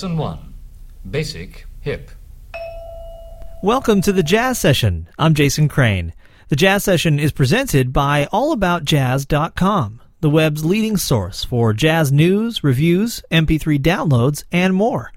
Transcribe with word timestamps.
Lesson 0.00 0.16
1 0.16 0.54
Basic 1.10 1.66
Hip. 1.82 2.10
Welcome 3.62 4.00
to 4.00 4.14
the 4.14 4.22
Jazz 4.22 4.58
Session. 4.58 5.06
I'm 5.18 5.34
Jason 5.34 5.68
Crane. 5.68 6.14
The 6.48 6.56
Jazz 6.56 6.84
Session 6.84 7.18
is 7.18 7.32
presented 7.32 7.92
by 7.92 8.26
AllAboutJazz.com, 8.32 10.00
the 10.22 10.30
web's 10.30 10.64
leading 10.64 10.96
source 10.96 11.44
for 11.44 11.74
jazz 11.74 12.10
news, 12.10 12.64
reviews, 12.64 13.22
MP3 13.30 13.78
downloads, 13.78 14.44
and 14.50 14.74
more. 14.74 15.12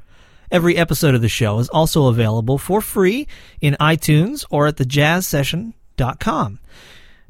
Every 0.52 0.76
episode 0.76 1.16
of 1.16 1.22
the 1.22 1.30
show 1.30 1.60
is 1.60 1.70
also 1.70 2.08
available 2.08 2.58
for 2.58 2.82
free 2.82 3.26
in 3.62 3.78
iTunes 3.80 4.44
or 4.50 4.68
at 4.68 4.76
thejazzsession.com. 4.76 6.60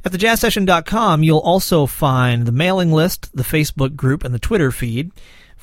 At 0.04 0.12
thejazzsession.com, 0.12 1.22
you'll 1.22 1.38
also 1.38 1.86
find 1.86 2.48
the 2.48 2.52
mailing 2.52 2.92
list, 2.92 3.30
the 3.32 3.44
Facebook 3.44 3.96
group, 3.96 4.24
and 4.24 4.34
the 4.34 4.40
Twitter 4.40 4.72
feed 4.72 5.12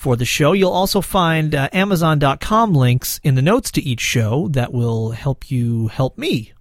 for 0.00 0.16
the 0.16 0.24
show. 0.24 0.52
You'll 0.52 0.72
also 0.72 1.02
find 1.02 1.54
uh, 1.54 1.68
Amazon.com 1.74 2.72
links 2.72 3.20
in 3.22 3.34
the 3.34 3.42
notes 3.42 3.70
to 3.72 3.82
each 3.82 4.00
show 4.00 4.48
that 4.48 4.72
will 4.72 5.10
help 5.10 5.50
you 5.50 5.88
help 5.88 6.16
me. 6.16 6.54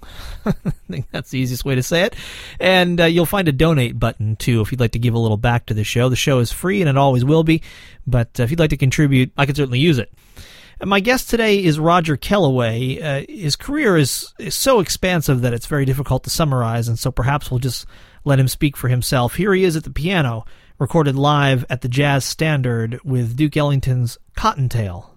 I 0.44 0.52
think 0.90 1.06
that's 1.12 1.30
the 1.30 1.38
easiest 1.38 1.64
way 1.64 1.76
to 1.76 1.82
say 1.84 2.02
it. 2.02 2.16
And 2.58 3.00
uh, 3.00 3.04
you'll 3.04 3.24
find 3.24 3.46
a 3.46 3.52
donate 3.52 4.00
button 4.00 4.34
too 4.34 4.62
if 4.62 4.72
you'd 4.72 4.80
like 4.80 4.92
to 4.92 4.98
give 4.98 5.14
a 5.14 5.18
little 5.20 5.36
back 5.36 5.66
to 5.66 5.74
the 5.74 5.84
show. 5.84 6.08
The 6.08 6.16
show 6.16 6.40
is 6.40 6.50
free 6.50 6.82
and 6.82 6.88
it 6.88 6.96
always 6.96 7.24
will 7.24 7.44
be. 7.44 7.62
But 8.04 8.40
uh, 8.40 8.42
if 8.42 8.50
you'd 8.50 8.58
like 8.58 8.70
to 8.70 8.76
contribute, 8.76 9.30
I 9.38 9.46
can 9.46 9.54
certainly 9.54 9.78
use 9.78 9.98
it. 9.98 10.12
And 10.80 10.90
my 10.90 10.98
guest 10.98 11.30
today 11.30 11.62
is 11.62 11.78
Roger 11.78 12.16
Kellaway. 12.16 13.00
Uh, 13.00 13.24
his 13.28 13.54
career 13.54 13.96
is, 13.96 14.34
is 14.40 14.56
so 14.56 14.80
expansive 14.80 15.42
that 15.42 15.54
it's 15.54 15.66
very 15.66 15.84
difficult 15.84 16.24
to 16.24 16.30
summarize, 16.30 16.88
and 16.88 16.98
so 16.98 17.12
perhaps 17.12 17.48
we'll 17.48 17.60
just 17.60 17.86
let 18.24 18.40
him 18.40 18.48
speak 18.48 18.76
for 18.76 18.88
himself. 18.88 19.36
Here 19.36 19.54
he 19.54 19.62
is 19.62 19.76
at 19.76 19.84
the 19.84 19.90
piano 19.90 20.44
recorded 20.82 21.14
live 21.14 21.64
at 21.70 21.80
the 21.80 21.88
Jazz 21.88 22.24
Standard 22.24 22.98
with 23.04 23.36
Duke 23.36 23.56
Ellington's 23.56 24.18
Cottontail. 24.36 25.14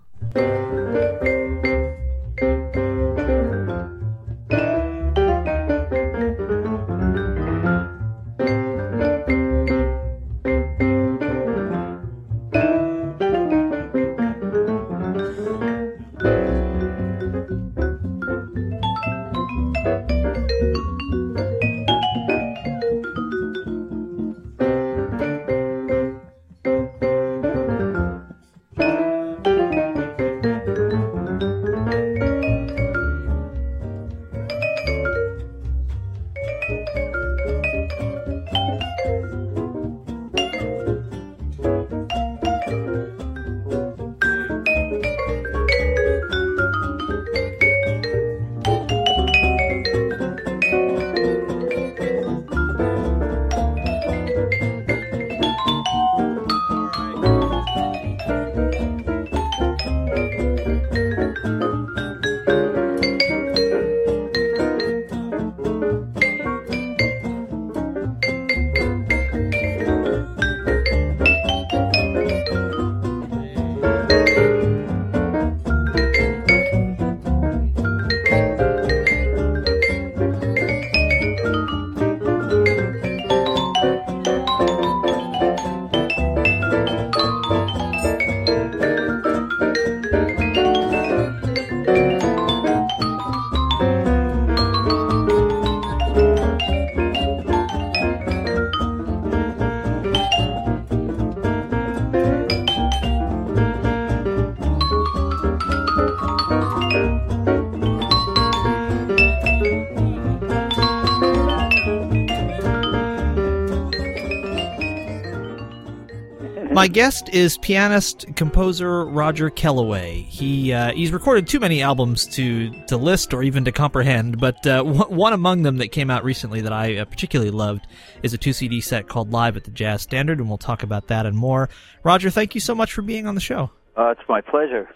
My 116.76 116.90
guest 116.90 117.30
is 117.30 117.58
pianist 117.60 118.26
composer 118.36 119.06
Roger 119.06 119.50
Kellaway. 119.50 120.26
He 120.26 120.74
uh, 120.74 120.92
he's 120.92 121.14
recorded 121.14 121.48
too 121.48 121.62
many 121.62 121.82
albums 121.82 122.26
to 122.36 122.70
to 122.88 122.98
list 122.98 123.34
or 123.34 123.44
even 123.44 123.64
to 123.64 123.72
comprehend, 123.72 124.42
but 124.42 124.68
uh, 124.68 124.84
one 124.84 125.32
among 125.32 125.62
them 125.62 125.78
that 125.78 125.94
came 125.94 126.10
out 126.10 126.26
recently 126.26 126.60
that 126.60 126.74
I 126.74 126.98
uh, 126.98 127.06
particularly 127.06 127.50
loved 127.50 127.88
is 128.24 128.34
a 128.34 128.38
two 128.38 128.52
CD 128.52 128.82
set 128.82 129.08
called 129.08 129.32
Live 129.32 129.56
at 129.56 129.64
the 129.64 129.72
Jazz 129.72 130.02
Standard, 130.02 130.40
and 130.40 130.50
we'll 130.50 130.58
talk 130.58 130.84
about 130.84 131.08
that 131.08 131.26
and 131.26 131.38
more. 131.38 131.70
Roger, 132.04 132.30
thank 132.30 132.56
you 132.56 132.60
so 132.60 132.76
much 132.76 132.92
for 132.92 133.02
being 133.02 133.26
on 133.26 133.36
the 133.36 133.42
show. 133.42 133.72
Uh, 133.98 134.10
it's 134.12 134.28
my 134.28 134.42
pleasure. 134.42 134.90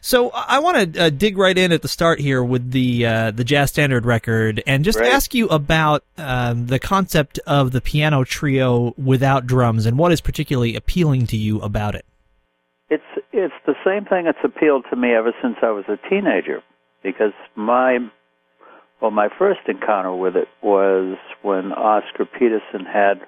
So 0.00 0.30
I 0.30 0.60
want 0.60 0.94
to 0.94 1.06
uh, 1.06 1.10
dig 1.10 1.36
right 1.36 1.56
in 1.56 1.72
at 1.72 1.82
the 1.82 1.88
start 1.88 2.20
here 2.20 2.44
with 2.44 2.70
the 2.70 3.04
uh, 3.06 3.30
the 3.32 3.42
jazz 3.42 3.70
standard 3.70 4.06
record, 4.06 4.62
and 4.66 4.84
just 4.84 5.00
Right. 5.00 5.12
ask 5.12 5.34
you 5.34 5.48
about 5.48 6.04
um, 6.16 6.66
the 6.66 6.78
concept 6.78 7.40
of 7.46 7.72
the 7.72 7.80
piano 7.80 8.22
trio 8.22 8.94
without 8.96 9.46
drums, 9.46 9.84
and 9.84 9.98
what 9.98 10.12
is 10.12 10.20
particularly 10.20 10.76
appealing 10.76 11.26
to 11.28 11.36
you 11.36 11.60
about 11.60 11.96
it. 11.96 12.04
It's 12.88 13.02
it's 13.32 13.54
the 13.66 13.74
same 13.84 14.04
thing 14.04 14.26
that's 14.26 14.38
appealed 14.44 14.84
to 14.90 14.96
me 14.96 15.12
ever 15.12 15.32
since 15.42 15.56
I 15.60 15.70
was 15.70 15.84
a 15.88 15.96
teenager, 16.08 16.62
because 17.02 17.32
my 17.56 17.98
well, 19.00 19.10
my 19.10 19.28
first 19.36 19.60
encounter 19.66 20.14
with 20.14 20.36
it 20.36 20.48
was 20.62 21.16
when 21.42 21.72
Oscar 21.72 22.26
Peterson 22.26 22.86
had 22.86 23.20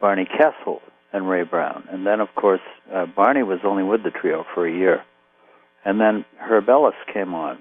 Barney 0.00 0.26
Kessel 0.26 0.80
and 1.16 1.28
Ray 1.28 1.44
Brown, 1.44 1.84
and 1.90 2.06
then 2.06 2.20
of 2.20 2.28
course 2.36 2.60
uh, 2.94 3.06
Barney 3.06 3.42
was 3.42 3.60
only 3.64 3.82
with 3.82 4.02
the 4.02 4.10
trio 4.10 4.44
for 4.54 4.66
a 4.66 4.72
year, 4.72 5.02
and 5.84 5.98
then 5.98 6.24
Herb 6.38 6.68
Ellis 6.68 6.94
came 7.12 7.34
on. 7.34 7.58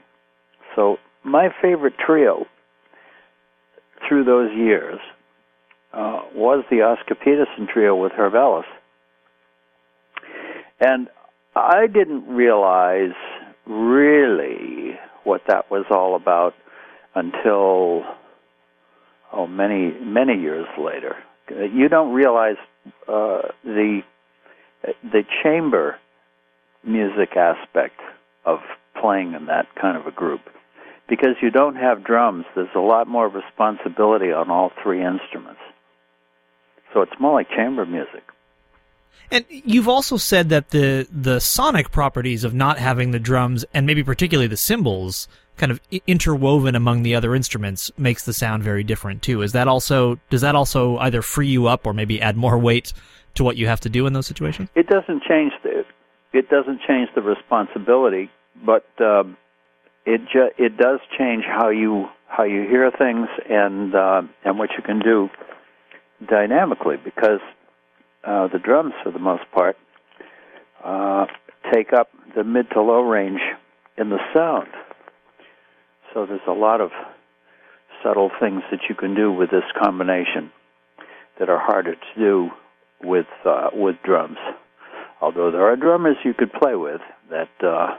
So 0.75 0.97
my 1.23 1.47
favorite 1.61 1.93
trio 2.05 2.45
through 4.07 4.25
those 4.25 4.51
years 4.55 4.99
uh, 5.93 6.19
was 6.35 6.65
the 6.69 6.81
Oscar 6.81 7.15
Peterson 7.15 7.67
trio 7.71 7.95
with 7.95 8.11
Herb 8.11 8.35
Ellis. 8.35 8.65
And 10.81 11.07
I 11.55 11.87
didn't 11.87 12.27
realize 12.27 13.15
really 13.65 14.99
what 15.23 15.41
that 15.47 15.71
was 15.71 15.85
all 15.89 16.15
about 16.15 16.53
until 17.15 18.03
oh 19.31 19.47
many 19.47 19.97
many 20.01 20.33
years 20.39 20.67
later. 20.77 21.15
Uh, 21.51 21.63
You 21.63 21.89
don't 21.89 22.13
realize 22.13 22.57
uh, 23.07 23.41
the 23.63 24.01
the 25.03 25.23
chamber 25.43 25.97
music 26.83 27.35
aspect 27.35 27.99
of 28.45 28.59
playing 28.99 29.33
in 29.33 29.47
that 29.47 29.67
kind 29.79 29.97
of 29.97 30.05
a 30.05 30.11
group 30.11 30.41
because 31.09 31.35
you 31.41 31.49
don't 31.49 31.75
have 31.75 32.03
drums. 32.03 32.45
There's 32.55 32.67
a 32.75 32.79
lot 32.79 33.07
more 33.07 33.27
responsibility 33.27 34.31
on 34.31 34.49
all 34.51 34.71
three 34.83 35.03
instruments. 35.03 35.61
So 36.93 37.01
it's 37.01 37.19
more 37.19 37.33
like 37.33 37.49
chamber 37.49 37.85
music. 37.85 38.23
And 39.31 39.45
you've 39.49 39.89
also 39.89 40.17
said 40.17 40.49
that 40.49 40.69
the 40.69 41.07
the 41.11 41.39
sonic 41.39 41.91
properties 41.91 42.43
of 42.43 42.53
not 42.53 42.77
having 42.77 43.11
the 43.11 43.19
drums 43.19 43.65
and 43.73 43.85
maybe 43.85 44.03
particularly 44.03 44.47
the 44.47 44.57
cymbals 44.57 45.27
kind 45.57 45.71
of 45.71 45.79
interwoven 46.07 46.75
among 46.75 47.03
the 47.03 47.15
other 47.15 47.35
instruments 47.35 47.91
makes 47.97 48.25
the 48.25 48.33
sound 48.33 48.63
very 48.63 48.83
different 48.83 49.21
too. 49.21 49.41
Is 49.41 49.51
that 49.53 49.67
also 49.67 50.19
does 50.29 50.41
that 50.41 50.55
also 50.55 50.97
either 50.97 51.21
free 51.21 51.47
you 51.47 51.67
up 51.67 51.85
or 51.85 51.93
maybe 51.93 52.21
add 52.21 52.37
more 52.37 52.57
weight 52.57 52.93
to 53.35 53.43
what 53.43 53.57
you 53.57 53.67
have 53.67 53.79
to 53.81 53.89
do 53.89 54.05
in 54.05 54.13
those 54.13 54.27
situations? 54.27 54.69
It 54.75 54.87
doesn't 54.87 55.23
change 55.23 55.53
the 55.63 55.85
it 56.33 56.49
doesn't 56.49 56.81
change 56.87 57.09
the 57.15 57.21
responsibility, 57.21 58.29
but 58.65 58.85
um, 58.99 59.37
it 60.05 60.21
ju- 60.31 60.51
it 60.57 60.77
does 60.77 60.99
change 61.17 61.43
how 61.45 61.69
you 61.69 62.07
how 62.27 62.43
you 62.43 62.61
hear 62.63 62.91
things 62.91 63.27
and 63.49 63.95
uh, 63.95 64.21
and 64.43 64.59
what 64.59 64.71
you 64.77 64.83
can 64.83 64.99
do 64.99 65.29
dynamically 66.27 66.97
because 66.97 67.39
uh, 68.25 68.47
the 68.47 68.59
drums, 68.59 68.93
for 69.03 69.11
the 69.11 69.19
most 69.19 69.43
part, 69.53 69.77
uh, 70.83 71.25
take 71.73 71.93
up 71.93 72.09
the 72.35 72.43
mid 72.43 72.69
to 72.71 72.81
low 72.81 73.01
range 73.01 73.41
in 73.97 74.09
the 74.09 74.19
sound. 74.33 74.67
So 76.15 76.25
there's 76.25 76.39
a 76.47 76.53
lot 76.53 76.79
of 76.79 76.91
subtle 78.01 78.31
things 78.39 78.61
that 78.71 78.79
you 78.87 78.95
can 78.95 79.15
do 79.15 79.33
with 79.33 79.51
this 79.51 79.65
combination 79.77 80.49
that 81.37 81.49
are 81.49 81.59
harder 81.59 81.95
to 81.95 81.99
do 82.17 82.49
with 83.03 83.25
uh, 83.45 83.71
with 83.73 83.97
drums. 84.01 84.37
Although 85.19 85.51
there 85.51 85.69
are 85.69 85.75
drummers 85.75 86.15
you 86.23 86.33
could 86.33 86.53
play 86.53 86.73
with 86.73 87.01
that 87.29 87.49
uh, 87.61 87.97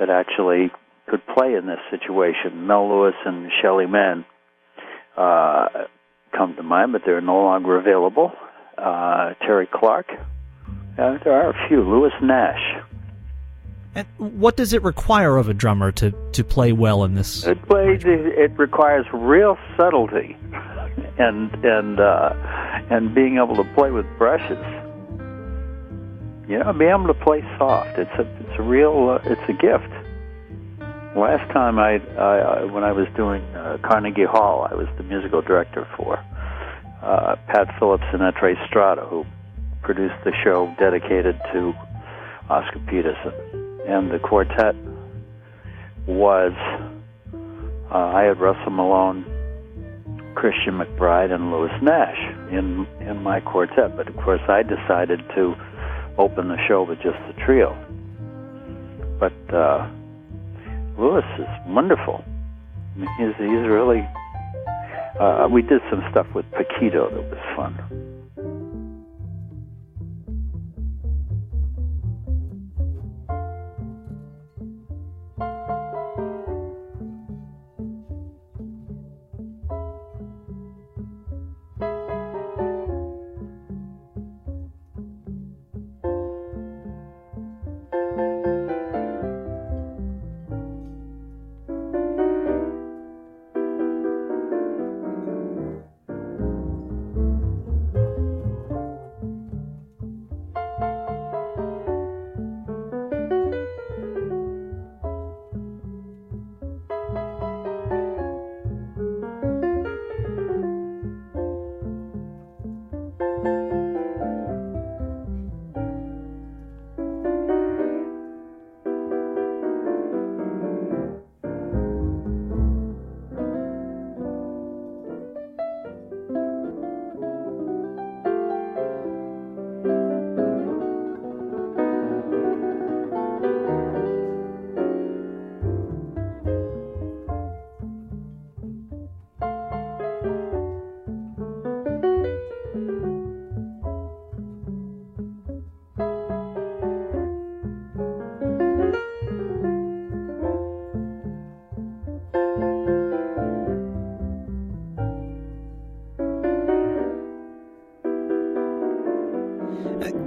that 0.00 0.08
actually 0.08 0.72
could 1.06 1.20
play 1.36 1.52
in 1.52 1.66
this 1.66 1.80
situation. 1.90 2.66
Mel 2.66 2.88
Lewis 2.88 3.14
and 3.26 3.52
Shelly 3.60 3.84
Manne 3.84 4.24
uh, 5.14 5.66
come 6.34 6.56
to 6.56 6.62
mind, 6.62 6.92
but 6.92 7.02
they're 7.04 7.20
no 7.20 7.42
longer 7.42 7.78
available. 7.78 8.32
Uh, 8.78 9.34
Terry 9.40 9.68
Clarke. 9.70 10.08
Uh, 10.08 11.18
there 11.22 11.34
are 11.34 11.50
a 11.50 11.68
few. 11.68 11.82
Lewis 11.82 12.14
Nash. 12.22 12.82
And 13.94 14.06
what 14.18 14.56
does 14.56 14.72
it 14.72 14.82
require 14.82 15.36
of 15.36 15.48
a 15.48 15.54
drummer 15.54 15.92
to, 15.92 16.12
to 16.32 16.44
play 16.44 16.72
well 16.72 17.04
in 17.04 17.14
this? 17.14 17.46
It, 17.46 17.62
plays, 17.62 18.02
it 18.04 18.50
requires 18.58 19.06
real 19.12 19.56
subtlety 19.76 20.36
and 21.18 21.52
and 21.64 22.00
uh, 22.00 22.32
and 22.90 23.14
being 23.14 23.36
able 23.36 23.56
to 23.56 23.64
play 23.74 23.90
with 23.90 24.06
brushes. 24.18 24.58
You 26.48 26.58
know, 26.58 26.72
being 26.72 26.90
able 26.90 27.06
to 27.06 27.14
play 27.14 27.42
soft. 27.56 27.98
It's 27.98 28.10
a 28.18 28.22
it's 28.40 28.58
a 28.58 28.62
real 28.62 29.10
uh, 29.10 29.30
it's 29.30 29.48
a 29.48 29.52
gift. 29.52 29.90
Last 31.16 31.48
time 31.52 31.78
I, 31.78 31.98
I 32.18 32.64
when 32.64 32.82
I 32.82 32.92
was 32.92 33.06
doing 33.16 33.42
uh, 33.54 33.78
Carnegie 33.82 34.24
Hall, 34.24 34.66
I 34.68 34.74
was 34.74 34.88
the 34.96 35.04
musical 35.04 35.40
director 35.40 35.86
for 35.96 36.18
uh, 37.02 37.36
Pat 37.46 37.78
Phillips 37.78 38.04
and 38.12 38.22
Etre 38.22 38.56
Strada, 38.66 39.06
who 39.06 39.24
produced 39.82 40.16
the 40.24 40.32
show 40.42 40.74
dedicated 40.78 41.38
to 41.52 41.72
Oscar 42.50 42.80
Peterson, 42.88 43.32
and 43.86 44.10
the 44.10 44.18
quartet 44.18 44.74
was 46.06 46.52
uh, 47.90 47.98
I 47.98 48.22
had 48.24 48.40
Russell 48.40 48.70
Malone, 48.70 49.24
Christian 50.34 50.78
McBride, 50.78 51.30
and 51.30 51.50
Lewis 51.50 51.72
Nash 51.82 52.18
in 52.50 52.86
in 53.00 53.22
my 53.22 53.40
quartet. 53.40 53.96
But 53.96 54.08
of 54.08 54.16
course, 54.16 54.40
I 54.48 54.62
decided 54.62 55.20
to 55.36 55.54
open 56.18 56.48
the 56.48 56.58
show 56.66 56.82
with 56.82 56.98
just 56.98 57.18
the 57.28 57.34
trio. 57.44 57.72
But 59.20 59.54
uh, 59.54 59.88
Lewis 60.98 61.24
is 61.38 61.48
wonderful. 61.68 62.24
He's 62.96 63.34
he's 63.38 63.66
really. 63.68 64.06
Uh, 65.20 65.46
we 65.48 65.62
did 65.62 65.80
some 65.90 66.02
stuff 66.10 66.26
with 66.34 66.44
Paquito 66.50 67.08
that 67.08 67.30
was 67.30 67.38
fun. 67.54 68.03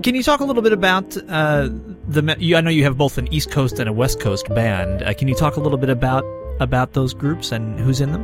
Can 0.08 0.16
you 0.16 0.24
talk 0.24 0.40
a 0.40 0.46
little 0.46 0.64
bit 0.64 0.72
about 0.72 1.18
uh, 1.28 1.68
the? 2.08 2.38
You, 2.40 2.56
I 2.56 2.62
know 2.62 2.70
you 2.70 2.86
have 2.86 2.98
both 2.98 3.18
an 3.18 3.28
East 3.34 3.52
Coast 3.52 3.78
and 3.78 3.90
a 3.90 3.92
West 3.92 4.22
Coast 4.22 4.48
band. 4.48 5.04
Uh, 5.04 5.14
can 5.14 5.28
you 5.28 5.36
talk 5.36 5.58
a 5.58 5.60
little 5.60 5.78
bit 5.78 5.90
about 5.90 6.24
about 6.62 6.94
those 6.94 7.14
groups 7.14 7.52
and 7.52 7.78
who's 7.78 8.00
in 8.00 8.14
them? 8.14 8.24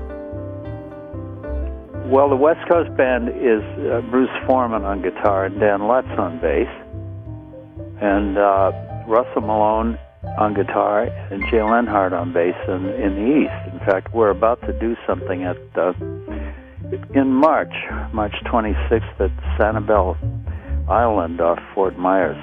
Well, 2.09 2.29
the 2.29 2.37
West 2.37 2.65
Coast 2.71 2.95
band 2.95 3.27
is 3.27 3.61
uh, 3.91 3.99
Bruce 4.09 4.29
Forman 4.47 4.83
on 4.85 5.01
guitar 5.01 5.43
and 5.43 5.59
Dan 5.59 5.85
Lutz 5.85 6.07
on 6.17 6.39
bass, 6.39 6.69
and 8.01 8.37
uh, 8.37 8.71
Russell 9.05 9.41
Malone 9.41 9.99
on 10.39 10.53
guitar 10.53 11.03
and 11.03 11.43
Jay 11.51 11.57
Leonhart 11.57 12.13
on 12.13 12.31
bass 12.31 12.55
in, 12.69 12.85
in 12.91 13.15
the 13.15 13.41
East. 13.41 13.73
In 13.73 13.79
fact, 13.79 14.13
we're 14.13 14.29
about 14.29 14.61
to 14.61 14.71
do 14.79 14.95
something 15.05 15.43
at 15.43 15.57
uh, 15.75 15.91
in 17.13 17.33
March, 17.33 17.73
March 18.13 18.35
26th 18.45 19.19
at 19.19 19.31
Sanibel 19.59 20.15
island 20.89 21.41
off 21.41 21.59
Fort 21.73 21.97
Myers 21.97 22.37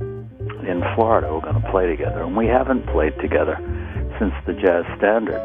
in 0.00 0.82
Florida. 0.94 1.32
We're 1.32 1.40
going 1.40 1.60
to 1.60 1.70
play 1.70 1.86
together, 1.86 2.22
and 2.22 2.36
we 2.36 2.46
haven't 2.46 2.86
played 2.86 3.18
together 3.20 3.56
since 4.18 4.32
the 4.46 4.52
Jazz 4.52 4.84
Standard. 4.98 5.40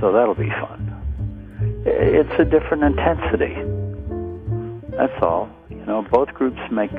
So 0.00 0.12
that'll 0.12 0.34
be 0.34 0.50
fun. 0.50 0.90
It's 1.86 2.38
a 2.38 2.44
different 2.44 2.84
intensity. 2.84 3.54
That's 4.96 5.22
all. 5.22 5.48
You 5.70 5.84
know, 5.86 6.06
both 6.10 6.28
groups 6.34 6.60
make 6.70 6.90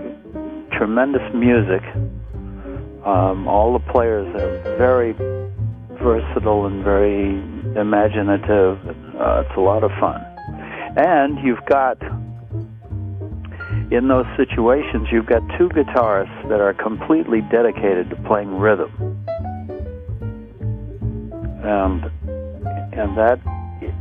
tremendous 0.72 1.22
music. 1.34 1.84
Um, 3.06 3.48
all 3.48 3.74
the 3.74 3.92
players 3.92 4.28
are 4.36 4.78
very 4.78 5.14
versatile 6.02 6.66
and 6.66 6.84
very 6.84 7.38
imaginative. 7.80 8.80
Uh, 9.16 9.44
it's 9.46 9.58
a 9.58 9.62
lot 9.62 9.84
of 9.84 9.92
fun. 10.00 10.22
And 10.98 11.40
you've 11.46 11.64
got 11.66 11.98
in 13.92 14.08
those 14.08 14.26
situations, 14.36 15.08
you've 15.12 15.28
got 15.28 15.42
two 15.58 15.70
guitarists 15.70 16.50
that 16.50 16.60
are 16.60 16.74
completely 16.74 17.42
dedicated 17.52 18.10
to 18.10 18.16
playing 18.28 18.58
rhythm. 18.58 18.92
And, 21.64 22.04
and 22.94 23.18
that 23.18 23.40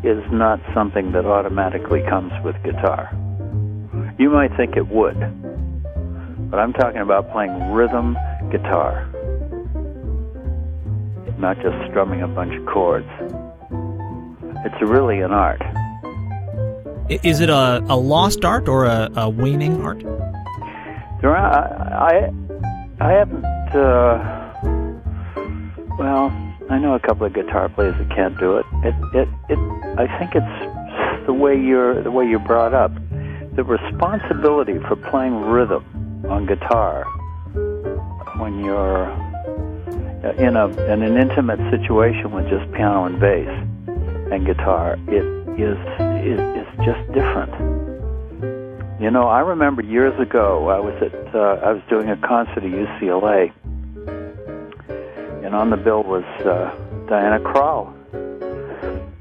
is 0.02 0.22
not 0.32 0.60
something 0.74 1.12
that 1.12 1.26
automatically 1.26 2.02
comes 2.08 2.32
with 2.44 2.56
guitar. 2.62 3.10
You 4.18 4.30
might 4.30 4.56
think 4.56 4.76
it 4.76 4.88
would, 4.88 5.18
but 6.50 6.60
I'm 6.60 6.72
talking 6.72 7.00
about 7.00 7.30
playing 7.32 7.72
rhythm 7.72 8.16
guitar, 8.50 9.06
not 11.38 11.56
just 11.56 11.76
strumming 11.90 12.22
a 12.22 12.28
bunch 12.28 12.54
of 12.54 12.66
chords. 12.66 13.08
It's 14.64 14.82
really 14.82 15.20
an 15.20 15.32
art. 15.32 15.62
Is 17.10 17.40
it 17.40 17.50
a, 17.50 17.84
a 17.88 17.96
lost 17.96 18.44
art 18.46 18.66
or 18.66 18.86
a, 18.86 19.10
a 19.14 19.28
waning 19.28 19.82
art? 19.82 20.00
There 21.20 21.36
are, 21.36 21.38
I, 21.38 22.32
I 23.00 23.12
haven't. 23.12 23.44
Uh, 23.44 24.50
well, 25.98 26.30
I 26.70 26.78
know 26.78 26.94
a 26.94 27.00
couple 27.00 27.26
of 27.26 27.34
guitar 27.34 27.68
players 27.68 27.94
that 27.98 28.08
can't 28.08 28.38
do 28.38 28.56
it. 28.56 28.66
It, 28.84 28.94
it, 29.14 29.28
it. 29.50 29.58
I 29.98 30.18
think 30.18 30.34
it's 30.34 31.26
the 31.26 31.34
way 31.34 31.60
you're 31.60 32.02
the 32.02 32.10
way 32.10 32.26
you're 32.26 32.38
brought 32.38 32.72
up. 32.72 32.92
The 33.54 33.64
responsibility 33.64 34.78
for 34.88 34.96
playing 34.96 35.42
rhythm 35.42 35.84
on 36.28 36.46
guitar 36.46 37.04
when 38.38 38.64
you're 38.64 39.10
in 40.38 40.56
a 40.56 40.68
in 40.90 41.02
an 41.02 41.16
intimate 41.18 41.58
situation 41.70 42.32
with 42.32 42.48
just 42.48 42.70
piano 42.72 43.04
and 43.04 43.20
bass 43.20 43.48
and 44.32 44.46
guitar. 44.46 44.96
It 45.08 45.24
is, 45.60 45.78
is 46.24 46.63
just 46.78 47.06
different. 47.12 47.52
You 49.00 49.10
know, 49.10 49.28
I 49.28 49.40
remember 49.40 49.82
years 49.82 50.18
ago 50.20 50.68
I 50.68 50.78
was 50.78 50.94
at 51.02 51.34
uh, 51.34 51.60
I 51.62 51.72
was 51.72 51.82
doing 51.90 52.08
a 52.10 52.16
concert 52.16 52.62
at 52.64 52.70
UCLA, 52.70 53.52
and 55.44 55.54
on 55.54 55.70
the 55.70 55.76
bill 55.76 56.02
was 56.02 56.24
uh, 56.40 56.74
Diana 57.08 57.38
Krall. 57.40 57.92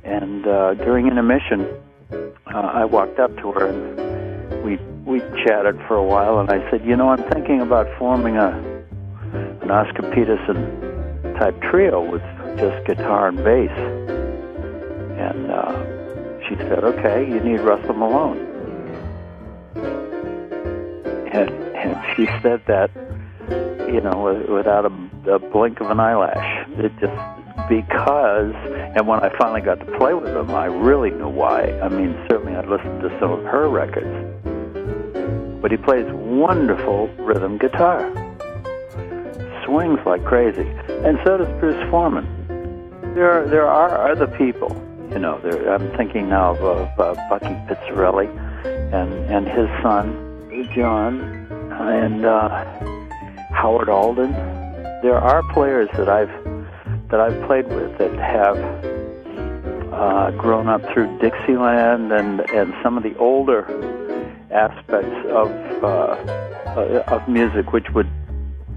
And 0.03 0.45
uh, 0.47 0.75
during 0.75 1.07
intermission, 1.07 1.67
uh, 2.11 2.59
I 2.59 2.85
walked 2.85 3.19
up 3.19 3.35
to 3.37 3.51
her 3.51 3.67
and 3.67 4.63
we 4.63 4.77
we 5.05 5.19
chatted 5.43 5.79
for 5.87 5.95
a 5.95 6.03
while, 6.03 6.39
and 6.39 6.49
I 6.49 6.69
said, 6.69 6.85
you 6.85 6.95
know, 6.95 7.09
I'm 7.09 7.23
thinking 7.31 7.61
about 7.61 7.87
forming 7.97 8.37
a 8.37 8.49
an 9.61 9.71
Oscar 9.71 10.03
Peterson 10.13 11.35
type 11.35 11.59
trio 11.61 12.09
with 12.09 12.21
just 12.57 12.85
guitar 12.85 13.27
and 13.27 13.37
bass. 13.37 13.71
And 15.17 15.51
uh, 15.51 15.92
she 16.53 16.59
said, 16.59 16.83
okay, 16.83 17.27
you 17.27 17.39
need 17.39 17.61
Russell 17.61 17.95
Malone. 17.95 18.37
And, 21.31 21.49
and 21.49 22.15
she 22.15 22.27
said 22.41 22.61
that, 22.67 22.91
you 23.91 24.01
know, 24.01 24.45
without 24.49 24.85
a, 24.85 25.31
a 25.31 25.39
blink 25.39 25.81
of 25.81 25.89
an 25.89 25.99
eyelash. 25.99 26.67
It 26.77 26.91
just 26.99 27.13
because, 27.69 28.53
and 28.95 29.07
when 29.07 29.19
I 29.21 29.35
finally 29.37 29.61
got 29.61 29.79
to 29.79 29.97
play 29.97 30.13
with 30.13 30.35
him, 30.35 30.51
I 30.51 30.65
really 30.65 31.09
knew 31.09 31.29
why. 31.29 31.79
I 31.79 31.89
mean, 31.89 32.15
certainly 32.29 32.55
I'd 32.55 32.67
listened 32.67 33.01
to 33.01 33.09
some 33.19 33.31
of 33.31 33.43
her 33.45 33.67
records, 33.67 34.13
but 35.61 35.71
he 35.71 35.77
plays 35.77 36.05
wonderful 36.11 37.07
rhythm 37.17 37.57
guitar, 37.57 38.11
swings 39.65 39.99
like 40.05 40.23
crazy, 40.23 40.67
and 40.87 41.19
so 41.23 41.37
does 41.37 41.59
Bruce 41.59 41.89
Forman. 41.89 42.27
There, 43.15 43.47
there 43.47 43.67
are 43.67 44.11
other 44.11 44.27
people, 44.27 44.69
you 45.11 45.19
know. 45.19 45.39
I'm 45.69 45.95
thinking 45.97 46.29
now 46.29 46.55
of 46.55 46.99
uh, 46.99 47.01
uh, 47.01 47.29
Bucky 47.29 47.55
Pizzarelli 47.67 48.27
and 48.93 49.13
and 49.31 49.47
his 49.47 49.67
son 49.81 50.23
John 50.73 51.21
and 51.71 52.25
uh, 52.25 52.65
Howard 53.51 53.89
Alden. 53.89 54.31
There 55.01 55.17
are 55.17 55.43
players 55.53 55.89
that 55.97 56.09
I've 56.09 56.31
that 57.09 57.19
I've 57.19 57.45
played 57.45 57.67
with 57.67 57.97
that 57.97 58.13
have 58.15 58.57
uh, 59.93 60.31
grown 60.31 60.67
up 60.67 60.81
through 60.93 61.19
Dixieland 61.19 62.11
and 62.11 62.41
and 62.51 62.73
some 62.81 62.97
of 62.97 63.03
the 63.03 63.15
older 63.17 63.65
aspects 64.51 65.15
of 65.29 65.51
uh, 65.83 65.87
uh, 66.75 67.03
of 67.07 67.27
music, 67.27 67.71
which 67.73 67.89
would 67.91 68.09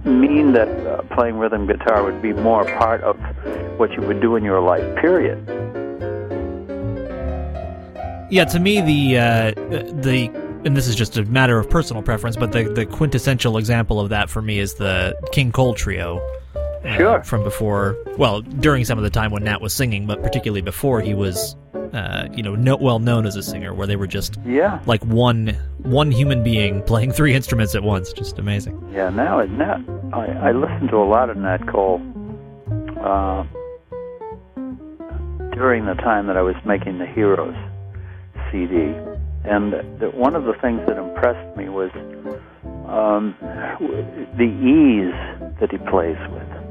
mean 0.04 0.52
that 0.52 0.68
uh, 0.68 1.02
playing 1.14 1.38
rhythm 1.38 1.66
guitar 1.66 2.04
would 2.04 2.21
be 2.21 2.33
more 2.33 2.64
part 2.64 3.00
of 3.02 3.18
what 3.78 3.92
you 3.92 4.02
would 4.02 4.21
do 4.21 4.37
in 4.37 4.45
your 4.45 4.61
life. 4.61 4.85
Period. 4.97 5.38
Yeah, 8.30 8.45
to 8.47 8.59
me 8.59 8.80
the 8.80 9.18
uh, 9.18 9.50
the 10.02 10.30
and 10.64 10.76
this 10.76 10.88
is 10.88 10.97
just 10.97 11.16
a 11.16 11.25
matter 11.25 11.59
of 11.59 11.71
personal 11.71 12.02
preference, 12.02 12.37
but 12.37 12.52
the 12.52 12.64
the 12.64 12.85
quintessential 12.87 13.56
example 13.56 14.00
of 14.00 14.09
that 14.09 14.28
for 14.30 14.42
me 14.42 14.59
is 14.59 14.75
the 14.75 15.16
King 15.33 15.52
Cole 15.52 15.75
trio 15.75 16.18
uh, 16.85 16.97
Sure. 16.97 17.23
from 17.25 17.42
before, 17.42 17.97
well, 18.16 18.40
during 18.42 18.85
some 18.85 18.99
of 18.99 19.04
the 19.04 19.11
time 19.11 19.30
when 19.30 19.45
Nat 19.45 19.61
was 19.61 19.73
singing, 19.73 20.06
but 20.06 20.23
particularly 20.23 20.61
before 20.61 21.00
he 21.00 21.14
was, 21.14 21.56
uh, 21.92 22.26
you 22.33 22.42
know, 22.42 22.54
no, 22.54 22.76
well 22.76 22.99
known 22.99 23.26
as 23.26 23.37
a 23.37 23.42
singer, 23.42 23.75
where 23.75 23.87
they 23.87 23.97
were 23.97 24.06
just 24.09 24.38
Yeah. 24.45 24.80
like 24.87 25.04
one 25.04 25.56
one 25.83 26.11
human 26.11 26.42
being 26.42 26.83
playing 26.83 27.12
three 27.12 27.33
instruments 27.35 27.75
at 27.76 27.83
once. 27.85 28.12
Just 28.12 28.38
amazing. 28.40 28.80
Yeah, 28.92 29.09
now 29.11 29.40
Nat, 29.42 29.78
I, 30.12 30.49
I 30.49 30.52
listened 30.52 30.90
to 30.90 30.97
a 30.97 31.06
lot 31.09 31.30
of 31.30 31.37
Nat 31.37 31.66
Cole 31.68 32.00
uh, 33.00 33.45
during 35.54 35.87
the 35.87 35.95
time 35.95 36.26
that 36.26 36.37
I 36.37 36.42
was 36.42 36.56
making 36.64 36.99
the 36.99 37.06
Heroes 37.06 37.54
CD, 38.50 38.95
and 39.45 39.73
the, 40.00 40.11
one 40.15 40.35
of 40.35 40.45
the 40.45 40.55
things 40.61 40.81
that 40.87 40.99
impressed 40.99 41.57
me 41.57 41.69
was 41.69 41.91
um, 42.88 43.35
the 44.37 44.45
ease 44.45 45.15
that 45.61 45.71
he 45.71 45.79
plays 45.91 46.19
with. 46.31 46.67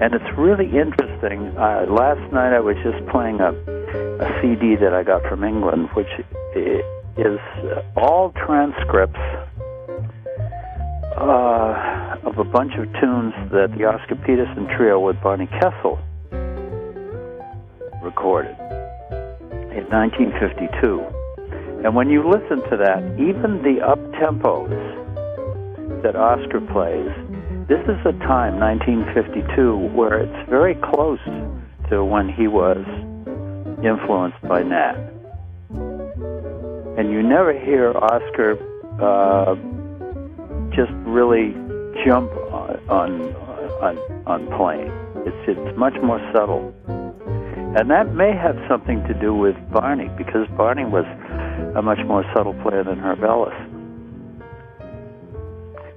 And 0.00 0.14
it's 0.14 0.38
really 0.38 0.66
interesting. 0.66 1.48
Uh, 1.56 1.86
last 1.88 2.32
night 2.32 2.54
I 2.54 2.60
was 2.60 2.76
just 2.84 3.04
playing 3.10 3.40
a, 3.40 3.50
a 3.50 4.40
CD 4.40 4.76
that 4.76 4.92
I 4.94 5.02
got 5.02 5.22
from 5.28 5.42
England, 5.42 5.88
which 5.94 6.10
is 6.54 7.38
all 7.96 8.32
transcripts 8.46 9.18
uh, 11.16 12.16
of 12.22 12.38
a 12.38 12.44
bunch 12.44 12.74
of 12.74 12.84
tunes 13.00 13.34
that 13.50 13.74
the 13.76 13.84
Oscar 13.84 14.14
Peterson 14.16 14.68
Trio 14.76 15.00
with 15.00 15.20
Barney 15.20 15.48
Kessel 15.60 15.98
recorded 18.02 18.56
in 19.78 19.86
1952. 19.88 21.06
And 21.84 21.94
when 21.94 22.10
you 22.10 22.28
listen 22.28 22.58
to 22.70 22.76
that, 22.76 23.02
even 23.14 23.62
the 23.62 23.80
up 23.86 23.98
tempos 24.18 24.68
that 26.02 26.16
Oscar 26.16 26.60
plays, 26.60 27.14
this 27.68 27.80
is 27.84 28.00
a 28.04 28.12
time, 28.26 28.58
1952, 28.58 29.76
where 29.94 30.18
it's 30.18 30.50
very 30.50 30.74
close 30.74 31.20
to 31.90 32.04
when 32.04 32.28
he 32.28 32.48
was 32.48 32.78
influenced 33.84 34.40
by 34.42 34.62
Nat. 34.62 34.96
And 36.98 37.12
you 37.12 37.22
never 37.22 37.52
hear 37.52 37.92
Oscar 37.96 38.58
uh, 39.00 39.54
just 40.74 40.90
really 41.06 41.52
jump 42.04 42.30
on 42.50 42.80
on 42.88 43.20
on, 43.82 43.98
on 44.26 44.46
playing. 44.56 44.90
It's 45.26 45.58
it's 45.58 45.78
much 45.78 45.94
more 46.02 46.18
subtle, 46.32 46.74
and 47.76 47.90
that 47.90 48.14
may 48.14 48.32
have 48.32 48.56
something 48.68 49.02
to 49.04 49.14
do 49.14 49.34
with 49.34 49.56
Barney 49.70 50.08
because 50.16 50.46
Barney 50.56 50.84
was 50.84 51.04
a 51.76 51.82
much 51.82 51.98
more 52.06 52.24
subtle 52.34 52.54
player 52.62 52.82
than 52.82 52.98
Herb 52.98 53.22
Ellis. 53.22 53.54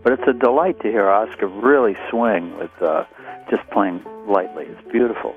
But 0.04 0.14
it's 0.14 0.28
a 0.28 0.34
delight 0.34 0.80
to 0.82 0.88
hear 0.88 1.10
Oscar 1.10 1.48
really 1.48 1.96
swing 2.10 2.58
with 2.58 2.72
uh, 2.82 3.06
just 3.50 3.68
playing 3.70 4.04
lightly. 4.28 4.66
It's 4.66 4.92
beautiful. 4.92 5.36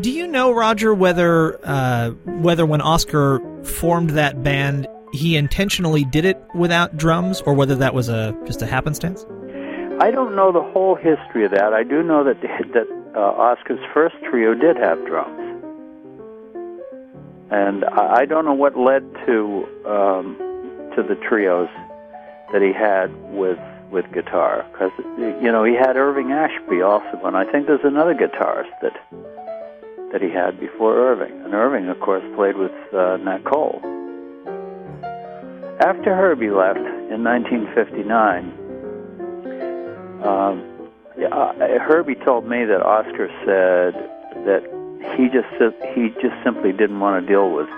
Do 0.00 0.10
you 0.10 0.26
know 0.26 0.52
Roger 0.52 0.94
whether 0.94 1.58
uh, 1.64 2.10
whether 2.40 2.64
when 2.66 2.80
Oscar 2.80 3.40
formed 3.64 4.10
that 4.10 4.42
band 4.42 4.86
he 5.12 5.36
intentionally 5.36 6.04
did 6.04 6.24
it 6.24 6.42
without 6.54 6.96
drums, 6.96 7.40
or 7.42 7.54
whether 7.54 7.74
that 7.76 7.94
was 7.94 8.08
a 8.08 8.36
just 8.44 8.62
a 8.62 8.66
happenstance? 8.66 9.24
I 10.00 10.10
don't 10.10 10.36
know 10.36 10.52
the 10.52 10.62
whole 10.62 10.94
history 10.94 11.44
of 11.44 11.50
that. 11.52 11.72
I 11.72 11.82
do 11.82 12.02
know 12.02 12.24
that 12.24 12.40
that 12.74 12.86
uh, 13.18 13.32
Oscar's 13.32 13.84
first 13.92 14.14
trio 14.30 14.54
did 14.54 14.76
have 14.76 15.04
drums, 15.04 15.64
and 17.50 17.84
I 17.84 18.20
I 18.20 18.24
don't 18.26 18.44
know 18.44 18.54
what 18.54 18.78
led 18.78 19.02
to 19.26 19.66
um, 19.84 20.36
to 20.94 21.02
the 21.02 21.16
trios 21.16 21.68
that 22.52 22.62
he 22.62 22.72
had 22.72 23.10
with 23.34 23.58
with 23.90 24.04
guitar 24.12 24.64
because 24.70 24.92
you 25.18 25.50
know 25.50 25.64
he 25.64 25.74
had 25.74 25.96
Irving 25.96 26.30
Ashby 26.30 26.80
also, 26.80 27.20
and 27.24 27.36
I 27.36 27.44
think 27.50 27.66
there's 27.66 27.84
another 27.84 28.14
guitarist 28.14 28.70
that 28.82 28.94
that 30.12 30.22
he 30.22 30.30
had 30.30 30.60
before 30.60 30.96
Irving, 30.96 31.32
and 31.44 31.54
Irving, 31.54 31.88
of 31.88 31.98
course, 31.98 32.22
played 32.36 32.56
with 32.56 32.72
uh, 32.94 33.16
Nat 33.16 33.42
Cole. 33.44 33.80
After 35.80 36.14
Herbie 36.14 36.50
left 36.50 36.78
in 37.10 37.24
1959. 37.24 38.66
Um, 40.24 40.67
uh, 41.26 41.52
Herbie 41.80 42.14
told 42.14 42.46
me 42.46 42.64
that 42.64 42.82
Oscar 42.82 43.28
said 43.44 43.94
that 44.46 44.62
he 45.16 45.28
just 45.28 45.48
he 45.94 46.10
just 46.20 46.36
simply 46.44 46.72
didn't 46.72 47.00
want 47.00 47.20
to 47.20 47.26
deal 47.26 47.50
with, 47.50 47.68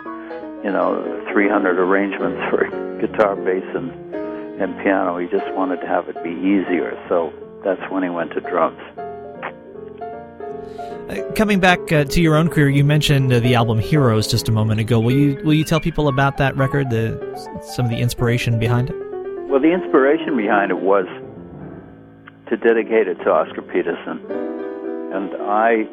you 0.64 0.70
know, 0.70 1.24
300 1.32 1.78
arrangements 1.78 2.40
for 2.50 2.64
guitar, 3.00 3.36
bass, 3.36 3.64
and 3.74 3.90
and 4.60 4.76
piano. 4.82 5.18
He 5.18 5.26
just 5.28 5.50
wanted 5.54 5.80
to 5.80 5.86
have 5.86 6.08
it 6.08 6.22
be 6.22 6.30
easier. 6.30 6.98
So 7.08 7.32
that's 7.64 7.80
when 7.90 8.02
he 8.02 8.10
went 8.10 8.32
to 8.32 8.40
drums. 8.40 8.80
Uh, 11.08 11.32
coming 11.32 11.58
back 11.58 11.90
uh, 11.90 12.04
to 12.04 12.20
your 12.20 12.36
own 12.36 12.48
career, 12.48 12.68
you 12.68 12.84
mentioned 12.84 13.32
uh, 13.32 13.40
the 13.40 13.54
album 13.54 13.78
Heroes 13.78 14.28
just 14.28 14.48
a 14.48 14.52
moment 14.52 14.80
ago. 14.80 15.00
Will 15.00 15.12
you 15.12 15.40
will 15.44 15.54
you 15.54 15.64
tell 15.64 15.80
people 15.80 16.08
about 16.08 16.36
that 16.36 16.56
record, 16.56 16.90
the 16.90 17.18
some 17.62 17.84
of 17.84 17.90
the 17.90 17.98
inspiration 17.98 18.58
behind 18.58 18.90
it? 18.90 18.96
Well, 19.48 19.60
the 19.60 19.72
inspiration 19.72 20.36
behind 20.36 20.70
it 20.70 20.78
was 20.80 21.06
to 22.50 22.56
dedicate 22.56 23.06
it 23.06 23.14
to 23.20 23.30
Oscar 23.30 23.62
Peterson, 23.62 24.20
and 25.14 25.34
I, 25.40 25.86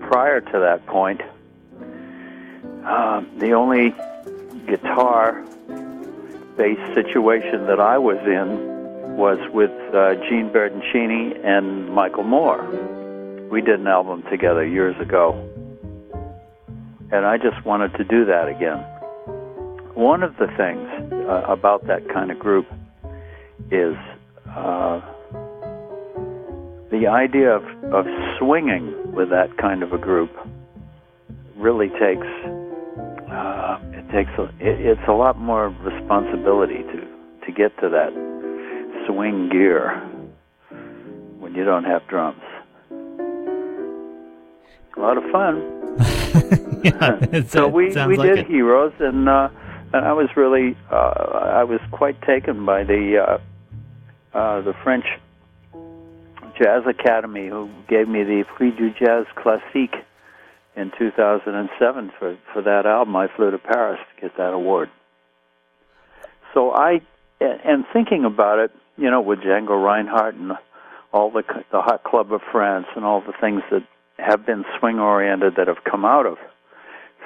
prior 0.00 0.40
to 0.40 0.58
that 0.58 0.86
point, 0.86 1.20
uh, 2.82 3.22
the 3.36 3.52
only 3.52 3.94
guitar 4.66 5.44
based 6.56 6.94
situation 6.94 7.66
that 7.66 7.78
I 7.78 7.98
was 7.98 8.16
in 8.24 9.16
was 9.18 9.38
with 9.52 9.70
uh, 9.94 10.14
Gene 10.28 10.50
Bertoncini 10.50 11.44
and 11.44 11.92
Michael 11.92 12.24
Moore. 12.24 12.64
We 13.50 13.60
did 13.60 13.80
an 13.80 13.86
album 13.86 14.22
together 14.30 14.66
years 14.66 14.98
ago, 14.98 15.32
and 17.12 17.26
I 17.26 17.36
just 17.36 17.62
wanted 17.66 17.92
to 17.98 18.04
do 18.04 18.24
that 18.24 18.48
again. 18.48 18.78
One 19.94 20.22
of 20.22 20.38
the 20.38 20.46
things 20.56 20.88
uh, 21.12 21.44
about 21.46 21.86
that 21.86 22.08
kind 22.08 22.30
of 22.30 22.38
group 22.38 22.66
is 23.70 23.94
uh, 24.56 25.00
the 26.90 27.06
idea 27.06 27.50
of, 27.50 27.62
of 27.92 28.06
swinging 28.38 29.12
with 29.12 29.28
that 29.30 29.56
kind 29.58 29.82
of 29.82 29.92
a 29.92 29.98
group 29.98 30.30
really 31.56 31.88
takes 31.88 32.26
uh, 33.30 33.78
it 33.92 34.10
takes 34.12 34.30
a, 34.38 34.44
it, 34.60 34.80
it's 34.80 35.08
a 35.08 35.12
lot 35.12 35.38
more 35.38 35.68
responsibility 35.68 36.82
to 36.84 37.00
to 37.44 37.52
get 37.52 37.76
to 37.80 37.88
that 37.88 38.12
swing 39.06 39.48
gear 39.50 40.00
when 41.38 41.54
you 41.54 41.64
don't 41.64 41.84
have 41.84 42.06
drums. 42.08 42.42
A 44.96 45.00
lot 45.00 45.18
of 45.18 45.24
fun. 45.30 45.62
yeah, 46.84 47.42
so 47.48 47.68
we 47.68 47.88
we 47.88 48.16
like 48.16 48.28
did 48.28 48.38
it. 48.38 48.46
Heroes, 48.46 48.92
and 49.00 49.28
uh, 49.28 49.48
and 49.92 50.04
I 50.06 50.12
was 50.12 50.28
really 50.36 50.76
uh, 50.90 50.94
I 50.96 51.64
was 51.64 51.80
quite 51.90 52.20
taken 52.22 52.64
by 52.64 52.84
the 52.84 53.38
uh, 54.36 54.60
the 54.60 54.74
French 54.84 55.06
Jazz 56.60 56.82
Academy 56.86 57.48
who 57.48 57.70
gave 57.88 58.06
me 58.06 58.22
the 58.22 58.44
Prix 58.56 58.70
du 58.70 58.90
Jazz 58.90 59.24
Classique 59.34 59.96
in 60.76 60.92
2007 60.98 62.12
for 62.18 62.36
for 62.52 62.62
that 62.62 62.84
album. 62.84 63.16
I 63.16 63.28
flew 63.34 63.50
to 63.50 63.58
Paris 63.58 63.98
to 64.14 64.20
get 64.20 64.36
that 64.36 64.52
award. 64.52 64.90
So 66.52 66.70
I 66.72 67.00
and 67.40 67.84
thinking 67.92 68.24
about 68.24 68.58
it, 68.58 68.70
you 68.96 69.10
know, 69.10 69.20
with 69.22 69.40
Django 69.40 69.82
Reinhardt 69.82 70.34
and 70.34 70.52
all 71.12 71.30
the 71.30 71.42
the 71.72 71.80
Hot 71.80 72.04
Club 72.04 72.32
of 72.32 72.42
France 72.52 72.86
and 72.94 73.04
all 73.04 73.22
the 73.22 73.34
things 73.40 73.62
that 73.70 73.86
have 74.18 74.44
been 74.44 74.64
swing 74.78 74.98
oriented 74.98 75.54
that 75.56 75.68
have 75.68 75.84
come 75.90 76.04
out 76.04 76.26
of 76.26 76.36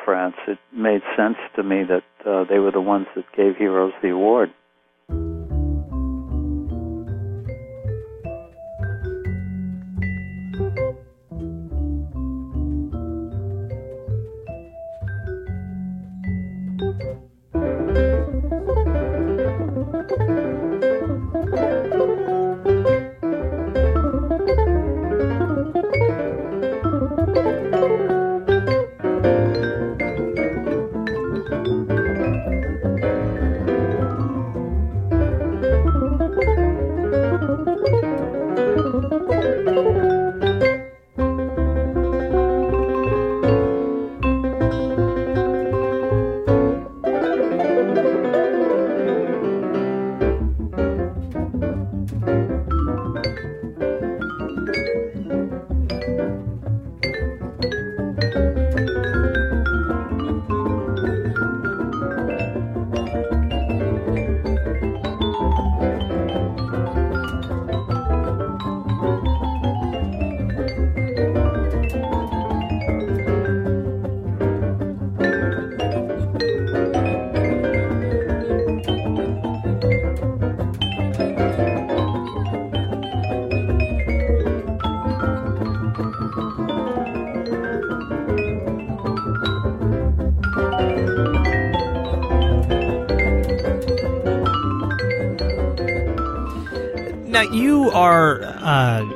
France, 0.04 0.36
it 0.46 0.58
made 0.72 1.02
sense 1.16 1.36
to 1.56 1.62
me 1.62 1.82
that 1.84 2.04
uh, 2.24 2.44
they 2.44 2.58
were 2.58 2.72
the 2.72 2.80
ones 2.80 3.06
that 3.16 3.24
gave 3.36 3.56
Heroes 3.56 3.92
the 4.02 4.10
award. 4.10 4.52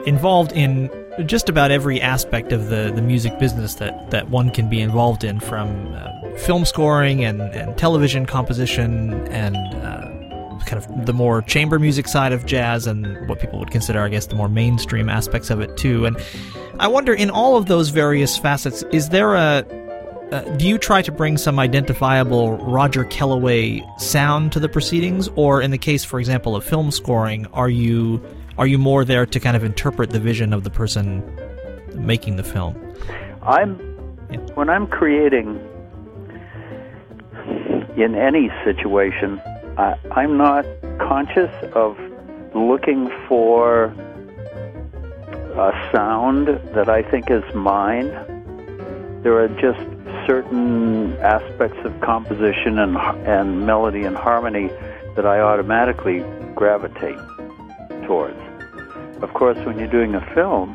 Involved 0.07 0.53
in 0.53 0.91
just 1.27 1.49
about 1.49 1.71
every 1.71 2.01
aspect 2.01 2.53
of 2.53 2.69
the, 2.69 2.93
the 2.95 3.03
music 3.03 3.39
business 3.39 3.77
that, 3.77 4.11
that 4.11 4.31
one 4.31 4.51
can 4.51 4.69
be 4.69 4.81
involved 4.81 5.25
in, 5.25 5.41
from 5.41 5.95
uh, 5.95 6.09
film 6.39 6.65
scoring 6.65 7.25
and, 7.25 7.41
and 7.41 7.77
television 7.79 8.27
composition 8.27 9.15
and 9.29 9.57
uh, 9.57 10.15
kind 10.65 10.83
of 10.83 11.07
the 11.07 11.13
more 11.13 11.43
chamber 11.43 11.79
music 11.79 12.09
side 12.09 12.33
of 12.33 12.47
jazz 12.47 12.87
and 12.87 13.29
what 13.29 13.41
people 13.41 13.59
would 13.59 13.71
consider, 13.71 14.01
I 14.01 14.09
guess, 14.09 14.27
the 14.27 14.35
more 14.35 14.49
mainstream 14.49 15.09
aspects 15.09 15.51
of 15.51 15.61
it 15.61 15.77
too. 15.77 16.07
And 16.07 16.17
I 16.79 16.89
wonder, 16.89 17.15
in 17.15 17.31
all 17.31 17.57
of 17.57 17.67
those 17.67 17.91
various 17.91 18.37
facets, 18.37 18.83
is 18.91 19.11
there 19.11 19.35
a 19.35 19.65
uh, 20.33 20.41
do 20.57 20.67
you 20.67 20.79
try 20.79 21.03
to 21.03 21.13
bring 21.13 21.37
some 21.37 21.59
identifiable 21.59 22.57
Roger 22.57 23.05
Kellaway 23.05 23.85
sound 24.01 24.53
to 24.53 24.59
the 24.59 24.69
proceedings, 24.69 25.29
or 25.37 25.61
in 25.61 25.71
the 25.71 25.79
case, 25.79 26.03
for 26.03 26.19
example, 26.19 26.57
of 26.57 26.65
film 26.65 26.91
scoring, 26.91 27.47
are 27.53 27.69
you 27.69 28.25
are 28.59 28.67
you 28.67 28.79
more 28.79 29.05
there 29.05 29.27
to 29.27 29.41
kind 29.41 29.57
of 29.57 29.65
interpret 29.65 30.11
the 30.11 30.21
vision 30.21 30.53
of 30.53 30.65
the 30.65 30.71
person 30.71 31.23
making 31.95 32.37
the 32.37 32.45
film? 32.45 32.77
I'm 33.43 33.79
Yeah. 34.31 34.39
when 34.55 34.69
I'm 34.71 34.87
creating 34.87 35.61
in 37.97 38.15
any 38.15 38.51
situation, 38.65 39.41
I, 39.79 39.95
I'm 40.13 40.37
not 40.37 40.65
conscious 40.99 41.53
of 41.75 41.97
looking 42.55 43.11
for 43.29 43.87
a 45.57 45.91
sound 45.93 46.49
that 46.75 46.89
I 46.89 47.03
think 47.03 47.31
is 47.31 47.45
mine. 47.55 48.09
There 49.23 49.39
are 49.39 49.49
just 49.49 49.81
certain 50.27 51.17
aspects 51.19 51.79
of 51.85 52.01
composition 52.01 52.79
and 52.79 52.97
and 53.27 53.67
melody 53.67 54.03
and 54.05 54.17
harmony 54.17 54.69
that 55.17 55.27
I 55.27 55.41
automatically 55.41 56.25
gravitate 56.55 57.19
towards. 58.07 58.39
Of 59.23 59.33
course, 59.35 59.59
when 59.67 59.79
you're 59.79 59.89
doing 59.89 60.15
a 60.15 60.35
film, 60.35 60.75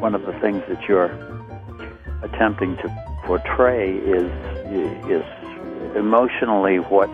one 0.00 0.14
of 0.14 0.22
the 0.22 0.32
things 0.40 0.62
that 0.68 0.82
you're 0.88 1.12
attempting 2.22 2.76
to 2.78 2.88
portray 3.24 3.92
is 3.96 4.30
is 5.08 5.24
emotionally 5.96 6.78
what 6.78 7.12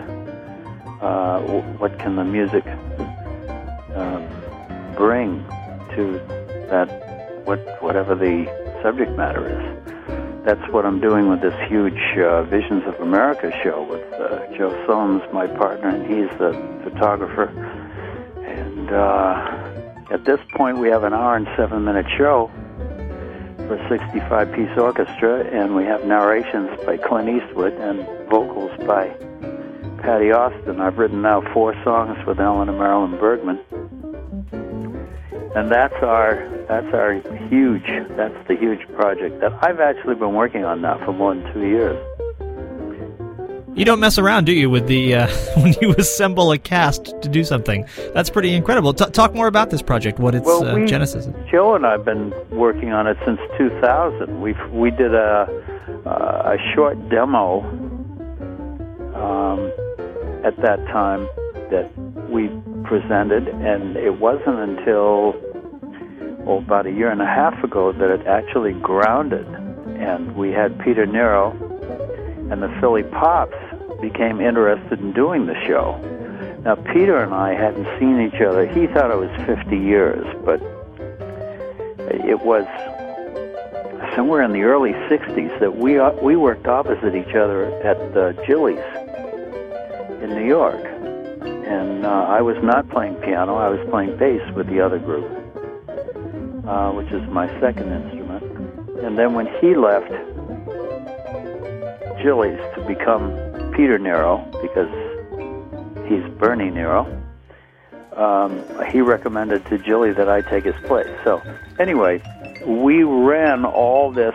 uh, 1.00 1.40
what 1.78 1.98
can 1.98 2.16
the 2.16 2.24
music 2.24 2.66
um, 3.94 4.26
bring 4.96 5.44
to 5.94 6.18
that 6.68 6.88
what 7.44 7.61
whatever 7.83 8.14
the 8.14 8.46
subject 8.83 9.12
matter 9.16 9.48
is. 9.48 9.80
That's 10.44 10.72
what 10.72 10.87
I'm 10.87 11.00
doing 11.00 11.28
with 11.28 11.42
this 11.42 11.54
huge 11.68 12.00
uh, 12.18 12.44
Visions 12.44 12.85
of 12.87 12.94
America 13.00 13.52
show 13.62 13.83
with 13.83 14.02
uh, 14.14 14.46
Joe 14.56 14.72
Sohm, 14.87 15.22
my 15.35 15.46
partner, 15.46 15.88
and 15.88 16.02
he's 16.06 16.30
the 16.38 16.52
photographer. 16.83 17.48
And 18.42 18.90
uh, 18.90 19.60
at 20.11 20.25
this 20.25 20.40
point, 20.57 20.79
we 20.79 20.88
have 20.88 21.05
an 21.05 21.12
hour 21.12 21.37
and 21.37 21.46
seven 21.57 21.85
minute 21.85 22.07
show 22.18 22.51
for 23.57 23.77
a 23.77 23.88
65 23.88 24.53
piece 24.53 24.77
orchestra, 24.77 25.44
and 25.44 25.77
we 25.77 25.85
have 25.85 26.05
narrations 26.05 26.68
by 26.85 26.96
Clint 26.96 27.29
Eastwood 27.29 27.75
and 27.75 28.05
vocals 28.29 28.73
by 28.87 29.09
Patti 30.03 30.33
Austin. 30.33 30.81
I've 30.81 30.99
written 30.99 31.23
now 31.23 31.42
four 31.53 31.75
songs 31.85 32.18
with 32.27 32.40
Alan 32.40 32.68
and 32.68 32.79
Marilyn 32.79 33.18
Bergman. 33.20 33.61
And 35.55 35.70
that's 35.70 35.94
our 36.03 36.49
that's 36.66 36.92
our 36.94 37.14
huge 37.49 37.87
that's 38.16 38.49
the 38.49 38.57
huge 38.57 38.87
project 38.94 39.40
that 39.40 39.53
I've 39.62 39.81
actually 39.81 40.14
been 40.16 40.35
working 40.35 40.64
on 40.64 40.81
now 40.81 41.05
for 41.05 41.12
more 41.12 41.35
than 41.35 41.53
two 41.53 41.66
years. 41.66 42.19
You 43.80 43.86
don't 43.86 43.98
mess 43.98 44.18
around, 44.18 44.44
do 44.44 44.52
you, 44.52 44.68
with 44.68 44.88
the 44.88 45.14
uh, 45.14 45.26
when 45.56 45.74
you 45.80 45.94
assemble 45.96 46.52
a 46.52 46.58
cast 46.58 47.18
to 47.22 47.28
do 47.30 47.44
something? 47.44 47.86
That's 48.12 48.28
pretty 48.28 48.52
incredible. 48.52 48.92
T- 48.92 49.06
talk 49.06 49.32
more 49.32 49.46
about 49.46 49.70
this 49.70 49.80
project. 49.80 50.18
What 50.18 50.34
its 50.34 50.44
Well, 50.44 50.66
uh, 50.66 50.84
genesis 50.84 51.24
is. 51.24 51.34
Joe 51.50 51.74
and 51.74 51.86
I've 51.86 52.04
been 52.04 52.34
working 52.50 52.92
on 52.92 53.06
it 53.06 53.16
since 53.24 53.40
2000. 53.56 54.42
We 54.42 54.52
we 54.70 54.90
did 54.90 55.14
a 55.14 55.48
uh, 56.04 56.10
a 56.10 56.74
short 56.74 57.08
demo 57.08 57.60
um, 59.14 59.72
at 60.44 60.54
that 60.58 60.84
time 60.88 61.26
that 61.70 61.90
we 62.28 62.48
presented, 62.84 63.48
and 63.48 63.96
it 63.96 64.20
wasn't 64.20 64.58
until 64.58 65.34
well, 66.44 66.58
about 66.58 66.84
a 66.84 66.92
year 66.92 67.10
and 67.10 67.22
a 67.22 67.26
half 67.26 67.64
ago 67.64 67.92
that 67.92 68.10
it 68.10 68.26
actually 68.26 68.74
grounded, 68.74 69.46
and 69.96 70.36
we 70.36 70.50
had 70.50 70.78
Peter 70.80 71.06
Nero 71.06 71.56
and 72.50 72.62
the 72.62 72.68
Philly 72.78 73.04
Pops 73.04 73.54
became 74.00 74.40
interested 74.40 75.00
in 75.00 75.12
doing 75.12 75.46
the 75.46 75.54
show. 75.66 75.98
Now, 76.64 76.74
Peter 76.74 77.22
and 77.22 77.32
I 77.32 77.54
hadn't 77.54 77.86
seen 77.98 78.20
each 78.20 78.40
other. 78.40 78.66
He 78.66 78.86
thought 78.86 79.10
it 79.10 79.16
was 79.16 79.30
50 79.46 79.76
years, 79.78 80.26
but 80.44 80.60
it 82.12 82.40
was 82.40 82.66
somewhere 84.14 84.42
in 84.42 84.52
the 84.52 84.62
early 84.62 84.92
'60s 84.92 85.58
that 85.60 85.76
we 85.76 85.98
uh, 85.98 86.12
we 86.22 86.36
worked 86.36 86.66
opposite 86.66 87.14
each 87.14 87.34
other 87.34 87.66
at 87.82 87.96
uh, 88.16 88.32
Jilly's 88.46 88.78
in 90.22 90.30
New 90.30 90.46
York, 90.46 90.84
and 90.84 92.04
uh, 92.04 92.26
I 92.28 92.40
was 92.40 92.56
not 92.62 92.88
playing 92.90 93.14
piano; 93.16 93.56
I 93.56 93.68
was 93.68 93.80
playing 93.88 94.16
bass 94.16 94.42
with 94.54 94.66
the 94.68 94.80
other 94.80 94.98
group, 94.98 95.30
uh, 96.66 96.92
which 96.92 97.10
is 97.12 97.26
my 97.30 97.46
second 97.60 97.92
instrument. 97.92 98.44
And 99.04 99.18
then 99.18 99.34
when 99.34 99.46
he 99.60 99.74
left 99.74 100.10
Jilly's 102.22 102.60
to 102.74 102.84
become 102.86 103.49
Peter 103.80 103.98
Nero, 103.98 104.46
because 104.60 104.90
he's 106.06 106.22
Bernie 106.38 106.68
Nero 106.68 107.06
um, 108.14 108.62
he 108.92 109.00
recommended 109.00 109.64
to 109.66 109.78
Jilly 109.78 110.12
that 110.12 110.28
I 110.28 110.42
take 110.42 110.64
his 110.64 110.74
place. 110.86 111.08
So, 111.24 111.40
anyway, 111.78 112.22
we 112.66 113.02
ran 113.04 113.64
all 113.64 114.12
this, 114.12 114.34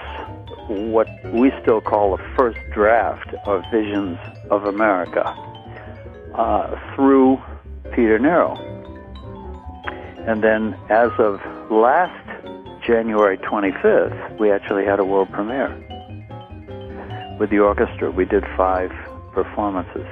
what 0.68 1.08
we 1.32 1.52
still 1.62 1.82
call 1.82 2.18
the 2.18 2.24
first 2.36 2.58
draft 2.74 3.36
of 3.46 3.64
Visions 3.72 4.18
of 4.50 4.66
America, 4.66 5.28
uh, 6.34 6.96
through 6.96 7.40
Peter 7.92 8.18
Nero. 8.18 8.56
And 10.26 10.44
then, 10.44 10.76
as 10.90 11.12
of 11.20 11.40
last 11.70 12.84
January 12.84 13.38
25th, 13.38 14.40
we 14.40 14.50
actually 14.50 14.86
had 14.86 15.00
a 15.00 15.06
world 15.06 15.32
premiere 15.32 15.70
with 17.40 17.52
the 17.52 17.60
orchestra. 17.60 18.10
We 18.10 18.26
did 18.26 18.44
five 18.58 18.92
performances. 19.36 20.08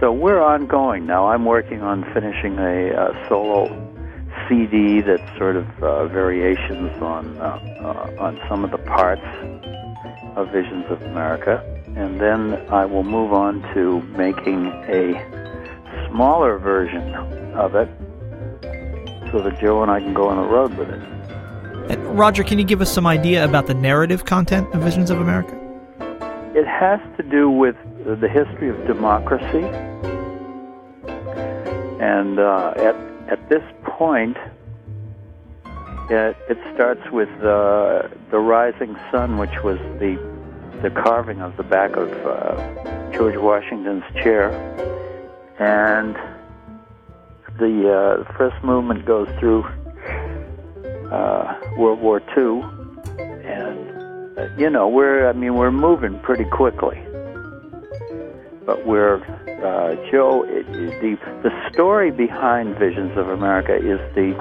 So 0.00 0.12
we're 0.12 0.42
ongoing 0.42 1.06
now. 1.06 1.28
I'm 1.28 1.44
working 1.44 1.80
on 1.80 2.02
finishing 2.12 2.58
a, 2.58 3.26
solo 3.28 3.68
CD 4.48 5.00
that's 5.00 5.38
sort 5.38 5.54
of 5.54 5.66
uh, 5.80 6.08
variations 6.08 6.90
on 7.00 7.38
uh, 7.38 7.44
uh, 7.80 8.24
on 8.24 8.40
some 8.48 8.64
of 8.64 8.72
the 8.72 8.78
parts 8.78 9.22
of 10.34 10.50
Visions 10.50 10.84
of 10.90 11.00
America, 11.02 11.62
and 11.96 12.20
then 12.20 12.54
I 12.68 12.84
will 12.84 13.04
move 13.04 13.32
on 13.32 13.62
to 13.74 14.02
making 14.16 14.66
a 14.66 16.08
smaller 16.08 16.58
version 16.58 17.14
of 17.54 17.76
it, 17.76 17.88
so 19.30 19.40
that 19.40 19.56
Joe 19.60 19.82
and 19.82 19.90
I 19.90 20.00
can 20.00 20.14
go 20.14 20.28
on 20.28 20.36
the 20.36 20.48
road 20.48 20.74
with 20.76 20.90
it. 20.90 21.00
And 21.90 22.18
Roger, 22.18 22.42
can 22.42 22.58
you 22.58 22.64
give 22.64 22.80
us 22.80 22.92
some 22.92 23.06
idea 23.06 23.44
about 23.44 23.68
the 23.68 23.74
narrative 23.74 24.24
content 24.24 24.74
of 24.74 24.82
Visions 24.82 25.10
of 25.10 25.20
America? 25.20 25.61
It 26.54 26.66
has 26.66 27.00
to 27.16 27.22
do 27.22 27.48
with 27.50 27.76
the 28.04 28.28
history 28.28 28.68
of 28.68 28.86
democracy. 28.86 29.64
And 31.98 32.38
uh, 32.38 32.74
at 32.76 32.94
at 33.28 33.48
this 33.48 33.62
point, 33.84 34.36
it, 36.10 36.36
it 36.50 36.58
starts 36.74 37.00
with 37.10 37.30
uh, 37.40 38.08
the 38.30 38.38
rising 38.38 38.96
sun, 39.10 39.38
which 39.38 39.62
was 39.64 39.78
the 39.98 40.18
the 40.82 40.90
carving 40.90 41.40
of 41.40 41.56
the 41.56 41.62
back 41.62 41.96
of 41.96 42.10
uh, 42.26 43.12
George 43.12 43.36
Washington's 43.36 44.04
chair, 44.22 44.50
and 45.58 46.14
the 47.58 48.24
uh, 48.26 48.32
first 48.36 48.62
movement 48.62 49.06
goes 49.06 49.28
through 49.38 49.62
uh, 51.10 51.58
World 51.78 52.00
War 52.00 52.20
II, 52.36 52.62
you 54.58 54.70
know 54.70 54.88
we're 54.88 55.28
I 55.28 55.32
mean 55.32 55.54
we're 55.54 55.70
moving 55.70 56.18
pretty 56.20 56.44
quickly, 56.44 57.00
but 58.64 58.86
we're 58.86 59.22
uh, 59.62 59.94
Joe, 60.10 60.44
it, 60.44 60.66
the 61.00 61.16
the 61.42 61.70
story 61.72 62.10
behind 62.10 62.76
Visions 62.78 63.16
of 63.16 63.28
America 63.28 63.76
is 63.76 64.00
the 64.16 64.34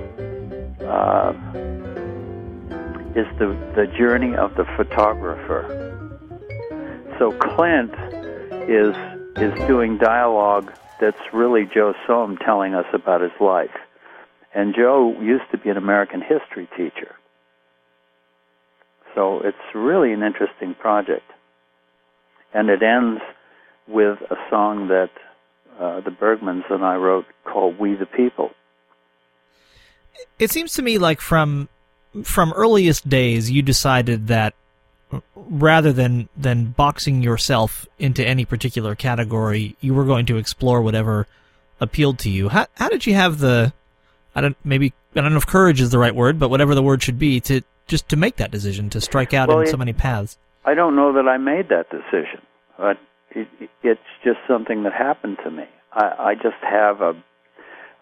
uh, 0.84 1.32
is 3.16 3.28
the 3.38 3.56
the 3.76 3.86
journey 3.98 4.36
of 4.36 4.56
the 4.56 4.66
photographer. 4.76 5.68
So 7.20 7.32
Clint 7.34 7.94
is 8.68 8.96
is 9.38 9.54
doing 9.68 10.00
dialogue 10.00 10.74
that's 11.00 11.22
really 11.32 11.70
Joe 11.72 11.94
Sohm 12.08 12.38
telling 12.38 12.74
us 12.74 12.88
about 12.94 13.22
his 13.22 13.32
life, 13.40 13.78
and 14.56 14.74
Joe 14.74 15.16
used 15.22 15.50
to 15.52 15.58
be 15.60 15.70
an 15.70 15.78
American 15.78 16.22
history 16.22 16.68
teacher. 16.76 17.16
So 19.16 19.42
it's 19.44 19.58
really 19.76 20.14
an 20.14 20.24
interesting 20.24 20.74
project, 20.74 21.30
and 22.54 22.70
it 22.70 22.82
ends 22.82 23.22
with 23.88 24.20
a 24.30 24.36
song 24.50 24.88
that 24.88 25.10
uh, 25.80 26.02
the 26.02 26.12
Bergmans 26.12 26.70
and 26.70 26.84
I 26.84 26.96
wrote 26.96 27.26
called 27.44 27.78
"We 27.80 27.96
the 27.96 28.06
People." 28.06 28.52
It 30.40 30.52
seems 30.52 30.74
to 30.74 30.82
me 30.82 30.98
like 30.98 31.22
from 31.22 31.70
from 32.24 32.54
earliest 32.56 33.08
days, 33.08 33.50
you 33.50 33.62
decided 33.62 34.28
that 34.28 34.54
rather 35.36 35.92
than 35.92 36.30
than 36.38 36.66
boxing 36.66 37.22
yourself 37.22 37.86
into 38.00 38.26
any 38.26 38.46
particular 38.46 38.96
category, 38.96 39.76
you 39.82 39.94
were 39.94 40.06
going 40.06 40.26
to 40.28 40.38
explore 40.38 40.82
whatever 40.82 41.28
appealed 41.80 42.20
to 42.20 42.30
you. 42.30 42.50
How 42.50 42.68
how 42.76 42.90
did 42.90 43.06
you 43.06 43.14
have 43.16 43.40
the 43.40 43.74
I 44.36 44.42
don't 44.42 44.58
maybe 44.64 44.94
I 45.16 45.22
don't 45.22 45.32
know 45.32 45.38
if 45.38 45.48
courage 45.48 45.82
is 45.82 45.90
the 45.90 46.00
right 46.00 46.16
word, 46.16 46.40
but 46.40 46.50
whatever 46.50 46.76
the 46.76 46.84
word 46.84 47.04
should 47.04 47.20
be 47.20 47.40
to 47.42 47.62
just 47.92 48.08
to 48.08 48.16
make 48.16 48.38
that 48.38 48.52
decision 48.52 48.90
to 48.90 49.02
strike 49.02 49.34
out 49.34 49.50
well, 49.50 49.60
in 49.60 49.68
it, 49.68 49.70
so 49.70 49.76
many 49.76 49.92
paths. 49.92 50.38
I 50.64 50.74
don't 50.74 50.96
know 50.96 51.12
that 51.14 51.28
I 51.28 51.38
made 51.38 51.68
that 51.70 51.90
decision, 51.92 52.42
but 52.78 52.98
it, 53.32 53.48
it's 53.84 54.00
just 54.24 54.40
something 54.48 54.84
that 54.84 54.94
happened 54.94 55.38
to 55.44 55.52
me. 55.52 55.66
I, 55.92 56.32
I 56.32 56.34
just 56.36 56.62
have 56.64 57.02
a 57.02 57.22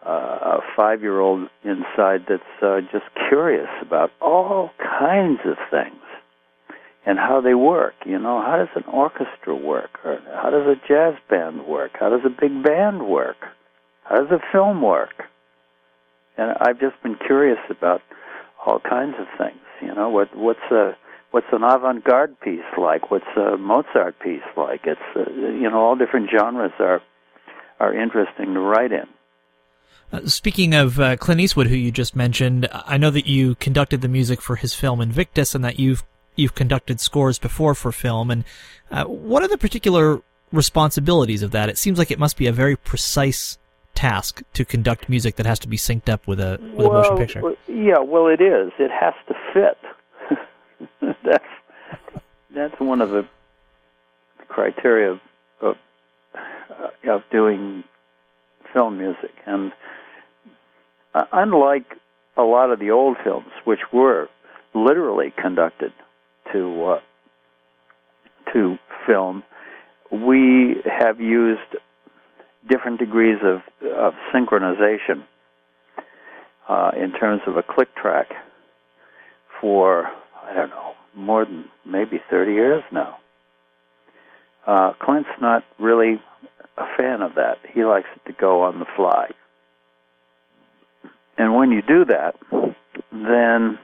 uh, 0.05 0.59
a 0.59 0.59
five 0.77 1.01
year 1.01 1.19
old 1.19 1.49
inside 1.63 2.21
that's 2.29 2.61
uh, 2.61 2.79
just 2.91 3.03
curious 3.27 3.67
about 3.81 4.11
all 4.21 4.69
kinds 4.77 5.39
of 5.43 5.57
things 5.69 6.01
and 7.05 7.17
how 7.17 7.41
they 7.41 7.55
work. 7.55 7.95
You 8.05 8.19
know, 8.19 8.41
how 8.41 8.57
does 8.57 8.69
an 8.75 8.89
orchestra 8.93 9.55
work? 9.55 9.99
Or 10.05 10.19
how 10.41 10.51
does 10.51 10.67
a 10.67 10.75
jazz 10.87 11.15
band 11.29 11.65
work? 11.65 11.91
How 11.99 12.09
does 12.09 12.21
a 12.25 12.29
big 12.29 12.63
band 12.63 13.07
work? 13.07 13.37
How 14.03 14.17
does 14.21 14.31
a 14.31 14.39
film 14.53 14.81
work? 14.81 15.23
And 16.37 16.55
I've 16.61 16.79
just 16.79 17.01
been 17.03 17.15
curious 17.15 17.59
about 17.69 18.01
all 18.65 18.79
kinds 18.79 19.15
of 19.19 19.27
things. 19.37 19.59
You 19.81 19.93
know, 19.93 20.09
what 20.09 20.35
what's 20.35 20.71
a 20.71 20.95
what's 21.31 21.47
an 21.51 21.63
avant-garde 21.63 22.39
piece 22.41 22.59
like? 22.77 23.11
What's 23.11 23.25
a 23.37 23.57
Mozart 23.57 24.19
piece 24.19 24.41
like? 24.57 24.81
It's 24.85 24.99
uh, 25.15 25.29
you 25.31 25.69
know 25.69 25.79
all 25.79 25.95
different 25.95 26.29
genres 26.29 26.71
are 26.79 27.01
are 27.79 27.93
interesting 27.93 28.53
to 28.53 28.59
write 28.59 28.91
in. 28.91 29.07
Uh, 30.11 30.25
speaking 30.25 30.73
of 30.73 30.99
uh, 30.99 31.15
Clint 31.17 31.39
Eastwood, 31.39 31.67
who 31.67 31.75
you 31.75 31.91
just 31.91 32.15
mentioned, 32.15 32.67
I 32.71 32.97
know 32.97 33.11
that 33.11 33.27
you 33.27 33.55
conducted 33.55 34.01
the 34.01 34.07
music 34.07 34.41
for 34.41 34.55
his 34.55 34.73
film 34.73 35.01
Invictus, 35.01 35.53
and 35.53 35.63
that 35.63 35.79
you've 35.79 36.03
you've 36.35 36.55
conducted 36.55 36.99
scores 36.99 37.37
before 37.37 37.75
for 37.75 37.91
film. 37.91 38.31
And 38.31 38.43
uh, 38.91 39.05
what 39.05 39.43
are 39.43 39.47
the 39.47 39.57
particular 39.57 40.21
responsibilities 40.51 41.43
of 41.43 41.51
that? 41.51 41.69
It 41.69 41.77
seems 41.77 41.99
like 41.99 42.11
it 42.11 42.19
must 42.19 42.37
be 42.37 42.47
a 42.47 42.51
very 42.51 42.75
precise 42.75 43.57
task 43.99 44.41
to 44.53 44.63
conduct 44.63 45.09
music 45.09 45.35
that 45.35 45.45
has 45.45 45.59
to 45.59 45.67
be 45.67 45.75
synced 45.75 46.07
up 46.07 46.25
with 46.25 46.39
a 46.39 46.57
with 46.61 46.87
well, 46.87 46.91
a 46.91 46.93
motion 46.93 47.17
picture. 47.17 47.41
Yeah, 47.67 47.99
well, 47.99 48.27
it 48.27 48.39
is. 48.39 48.71
It 48.79 48.91
has 48.91 49.13
to 49.27 49.35
fit. 49.53 49.77
that's 51.25 51.43
that's 52.55 52.79
one 52.79 53.01
of 53.01 53.09
the 53.09 53.27
criteria 54.47 55.11
of 55.11 55.19
of, 55.59 55.75
uh, 56.33 57.11
of 57.11 57.23
doing 57.29 57.83
film 58.73 58.97
music, 58.97 59.33
and 59.45 59.73
uh, 61.13 61.25
unlike 61.33 61.97
a 62.37 62.43
lot 62.43 62.71
of 62.71 62.79
the 62.79 62.91
old 62.91 63.17
films, 63.21 63.51
which 63.65 63.81
were 63.91 64.29
literally 64.73 65.33
conducted 65.35 65.91
to 66.53 66.85
uh, 66.85 66.99
to 68.53 68.77
film, 69.05 69.43
we 70.09 70.77
have 70.85 71.19
used 71.19 71.75
different 72.67 72.99
degrees 72.99 73.37
of 73.43 73.61
of 73.87 74.13
synchronization 74.33 75.23
uh, 76.67 76.91
in 76.97 77.11
terms 77.13 77.41
of 77.47 77.57
a 77.57 77.63
click 77.63 77.93
track 77.95 78.27
for 79.61 80.09
I 80.43 80.53
don't 80.53 80.69
know, 80.69 80.93
more 81.15 81.45
than 81.45 81.65
maybe 81.85 82.19
30 82.29 82.53
years 82.53 82.83
now. 82.91 83.17
Uh, 84.65 84.93
Clint's 85.01 85.29
not 85.41 85.63
really 85.79 86.21
a 86.77 86.85
fan 86.97 87.21
of 87.21 87.35
that. 87.35 87.57
He 87.73 87.83
likes 87.83 88.07
it 88.15 88.27
to 88.29 88.33
go 88.33 88.63
on 88.63 88.79
the 88.79 88.85
fly. 88.95 89.29
And 91.37 91.55
when 91.55 91.71
you 91.71 91.81
do 91.81 92.05
that, 92.05 92.35
then 93.11 93.79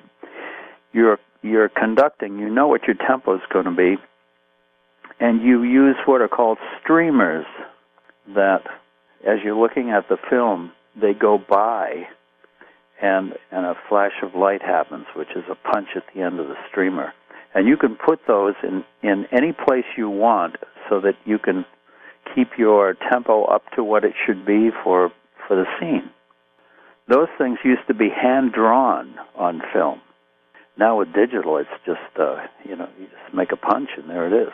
you're 0.92 1.20
you're 1.42 1.70
conducting. 1.70 2.38
You 2.40 2.50
know 2.50 2.68
what 2.68 2.84
your 2.84 2.96
tempo 2.96 3.36
is 3.36 3.42
going 3.52 3.66
to 3.66 3.72
be, 3.72 3.96
and 5.20 5.42
you 5.42 5.64
use 5.64 5.96
what 6.06 6.22
are 6.22 6.28
called 6.28 6.58
streamers. 6.82 7.46
That, 8.34 8.64
as 9.28 9.40
you're 9.44 9.60
looking 9.60 9.92
at 9.92 10.10
the 10.10 10.18
film, 10.30 10.72
they 11.00 11.14
go 11.14 11.38
by 11.38 12.08
and 13.02 13.34
and 13.52 13.66
a 13.66 13.76
flash 13.90 14.14
of 14.24 14.36
light 14.36 14.62
happens, 14.62 15.06
which 15.16 15.30
is 15.36 15.44
a 15.50 15.56
punch 15.56 15.90
at 15.96 16.04
the 16.14 16.22
end 16.22 16.40
of 16.40 16.48
the 16.48 16.56
streamer. 16.70 17.14
And 17.54 17.68
you 17.68 17.78
can 17.78 17.96
put 17.96 18.20
those 18.28 18.56
in 18.64 18.84
in 19.04 19.26
any 19.32 19.52
place 19.54 19.86
you 19.98 20.10
want, 20.10 20.56
so 20.90 21.02
that 21.02 21.16
you 21.26 21.38
can 21.40 21.66
keep 22.34 22.58
your 22.58 22.96
tempo 23.12 23.44
up 23.46 23.64
to 23.76 23.84
what 23.84 24.04
it 24.04 24.14
should 24.26 24.46
be 24.46 24.70
for 24.84 25.12
for 25.48 25.56
the 25.56 25.66
scene. 25.80 26.10
Those 27.08 27.28
things 27.38 27.60
used 27.64 27.86
to 27.88 27.94
be 27.94 28.10
hand 28.10 28.54
drawn 28.54 29.16
on 29.36 29.62
film. 29.74 30.02
now 30.78 31.00
with 31.00 31.14
digital, 31.14 31.58
it's 31.58 31.70
just 31.86 32.00
uh, 32.20 32.48
you 32.64 32.76
know 32.76 32.90
you 33.00 33.08
just 33.08 33.34
make 33.34 33.52
a 33.52 33.58
punch 33.58 33.90
and 33.98 34.10
there 34.10 34.28
it 34.28 34.48
is. 34.48 34.54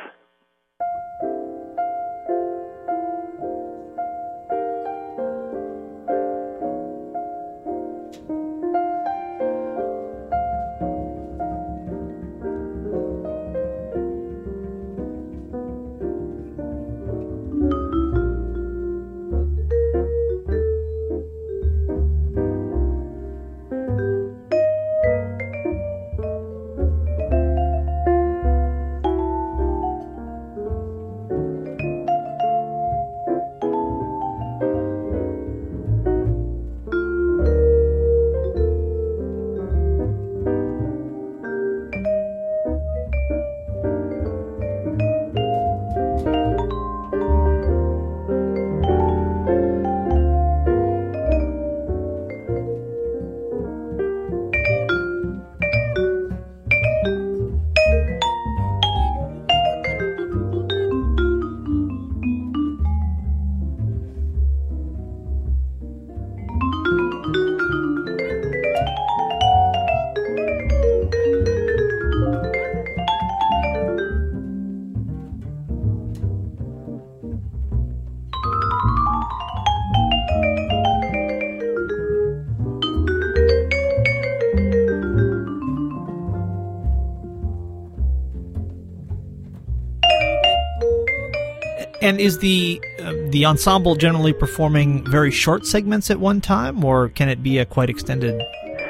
And 92.12 92.20
is 92.20 92.40
the 92.40 92.82
uh, 93.00 93.14
the 93.30 93.46
ensemble 93.46 93.96
generally 93.96 94.34
performing 94.34 95.10
very 95.10 95.32
short 95.32 95.66
segments 95.66 96.12
at 96.12 96.20
one 96.20 96.42
time, 96.42 96.84
or 96.84 97.08
can 97.08 97.30
it 97.30 97.42
be 97.42 97.58
a 97.58 97.66
quite 97.66 97.90
extended 97.90 98.38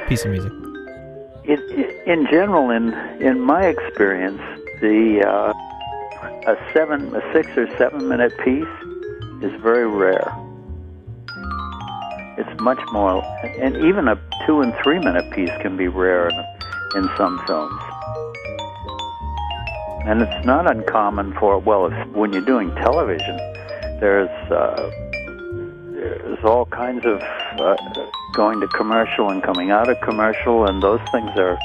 piece 0.08 0.24
of 0.24 0.32
music? 0.32 0.50
In, 2.04 2.26
general, 2.28 2.70
in 2.70 2.92
in 3.20 3.40
my 3.40 3.66
experience, 3.66 4.40
the 4.80 5.22
uh, 5.24 5.52
a 6.50 6.56
seven, 6.74 7.14
a 7.14 7.22
six 7.32 7.46
or 7.56 7.68
seven 7.78 8.08
minute 8.08 8.36
piece 8.38 8.74
is 9.40 9.52
very 9.62 9.86
rare. 9.86 10.26
It's 12.38 12.60
much 12.60 12.80
more, 12.90 13.22
and 13.60 13.76
even 13.76 14.08
a 14.08 14.20
two 14.46 14.62
and 14.62 14.74
three 14.82 14.98
minute 14.98 15.30
piece 15.30 15.56
can 15.60 15.76
be 15.76 15.86
rare 15.86 16.28
in, 16.28 16.44
in 16.96 17.08
some 17.16 17.40
films. 17.46 17.80
And 20.04 20.20
it's 20.22 20.46
not 20.46 20.68
uncommon 20.68 21.34
for, 21.34 21.58
well, 21.58 21.90
when 22.12 22.32
you're 22.32 22.44
doing 22.44 22.74
television, 22.74 23.36
there's, 24.00 24.28
uh, 24.50 24.90
there's 25.92 26.44
all 26.44 26.66
kinds 26.66 27.04
of 27.06 27.20
uh, 27.22 27.76
going 28.34 28.60
to 28.60 28.66
commercial 28.68 29.30
and 29.30 29.42
coming 29.42 29.70
out 29.70 29.88
of 29.88 30.00
commercial, 30.00 30.66
and 30.66 30.82
those 30.82 31.00
things 31.12 31.30
are, 31.36 31.56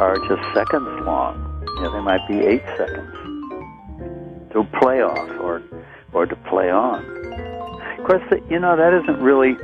are 0.00 0.16
just 0.28 0.42
seconds 0.54 0.88
long. 1.06 1.36
You 1.76 1.82
know, 1.82 1.92
they 1.92 2.00
might 2.00 2.26
be 2.26 2.38
eight 2.40 2.64
seconds 2.76 3.14
to 4.52 4.66
play 4.80 5.02
off 5.02 5.40
or, 5.40 5.62
or 6.12 6.26
to 6.26 6.36
play 6.50 6.70
on. 6.70 7.04
Of 7.98 8.06
course, 8.06 8.42
you 8.50 8.58
know, 8.58 8.76
that 8.76 8.92
isn't 8.92 9.22
really 9.22 9.56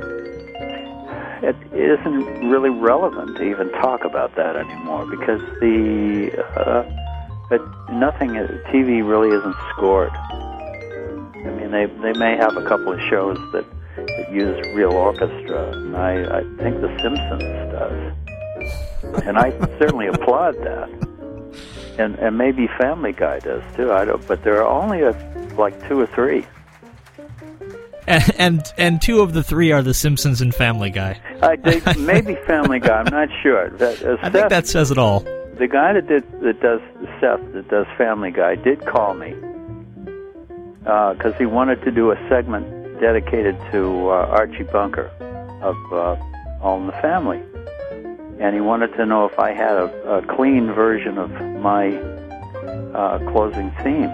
it 1.43 1.55
isn't 1.73 2.49
really 2.49 2.69
relevant 2.69 3.37
to 3.37 3.43
even 3.43 3.69
talk 3.73 4.03
about 4.03 4.35
that 4.35 4.55
anymore 4.55 5.05
because 5.05 5.41
the 5.59 6.31
uh, 6.55 7.04
but 7.49 7.61
nothing. 7.91 8.31
TV 8.71 9.07
really 9.07 9.29
isn't 9.29 9.55
scored. 9.73 10.11
I 10.11 11.51
mean, 11.51 11.71
they 11.71 11.85
they 11.85 12.13
may 12.17 12.35
have 12.37 12.57
a 12.57 12.65
couple 12.65 12.91
of 12.93 12.99
shows 13.09 13.37
that 13.51 13.65
that 13.95 14.31
use 14.31 14.65
real 14.75 14.93
orchestra, 14.93 15.71
and 15.71 15.95
I 15.95 16.39
I 16.39 16.41
think 16.57 16.81
The 16.81 16.97
Simpsons 17.01 17.43
does, 17.71 19.23
and 19.25 19.37
I 19.37 19.51
certainly 19.79 20.07
applaud 20.07 20.55
that. 20.63 20.89
And 21.97 22.15
and 22.19 22.37
maybe 22.37 22.67
Family 22.79 23.13
Guy 23.13 23.39
does 23.39 23.63
too. 23.75 23.91
I 23.91 24.05
don't, 24.05 24.25
but 24.27 24.43
there 24.43 24.61
are 24.61 24.67
only 24.67 25.01
a, 25.01 25.11
like 25.57 25.87
two 25.87 25.99
or 25.99 26.07
three. 26.07 26.45
And, 28.07 28.35
and, 28.37 28.73
and 28.77 29.01
two 29.01 29.21
of 29.21 29.33
the 29.33 29.41
three 29.41 29.71
are 29.71 29.81
The 29.81 29.95
Simpsons 29.95 30.39
and 30.39 30.53
Family 30.53 30.91
Guy. 30.91 31.19
I 31.41 31.55
think 31.55 31.97
maybe 31.97 32.35
Family 32.45 32.79
Guy. 32.79 32.99
I'm 32.99 33.11
not 33.11 33.29
sure. 33.41 33.71
That, 33.71 34.03
uh, 34.03 34.17
I 34.21 34.29
think 34.29 34.49
that 34.49 34.67
says 34.67 34.91
it 34.91 34.99
all 34.99 35.25
the 35.57 35.67
guy 35.67 35.93
that 35.93 36.07
did 36.07 36.23
that 36.41 36.61
does 36.61 36.81
Seth 37.19 37.53
that 37.53 37.67
does 37.69 37.87
Family 37.97 38.31
Guy 38.31 38.55
did 38.55 38.85
call 38.85 39.13
me 39.13 39.33
because 40.79 41.33
uh, 41.33 41.37
he 41.39 41.45
wanted 41.45 41.81
to 41.83 41.91
do 41.91 42.11
a 42.11 42.29
segment 42.29 42.99
dedicated 42.99 43.57
to 43.71 44.09
uh, 44.09 44.27
Archie 44.29 44.63
Bunker 44.63 45.07
of 45.61 45.75
uh, 45.91 46.61
All 46.61 46.79
in 46.79 46.87
the 46.87 46.93
Family, 47.01 47.41
and 48.39 48.53
he 48.53 48.61
wanted 48.61 48.93
to 48.97 49.05
know 49.05 49.25
if 49.25 49.39
I 49.39 49.51
had 49.51 49.75
a, 49.77 50.17
a 50.17 50.35
clean 50.35 50.71
version 50.73 51.17
of 51.17 51.31
my 51.59 51.95
uh, 52.93 53.19
closing 53.31 53.71
theme, 53.83 54.09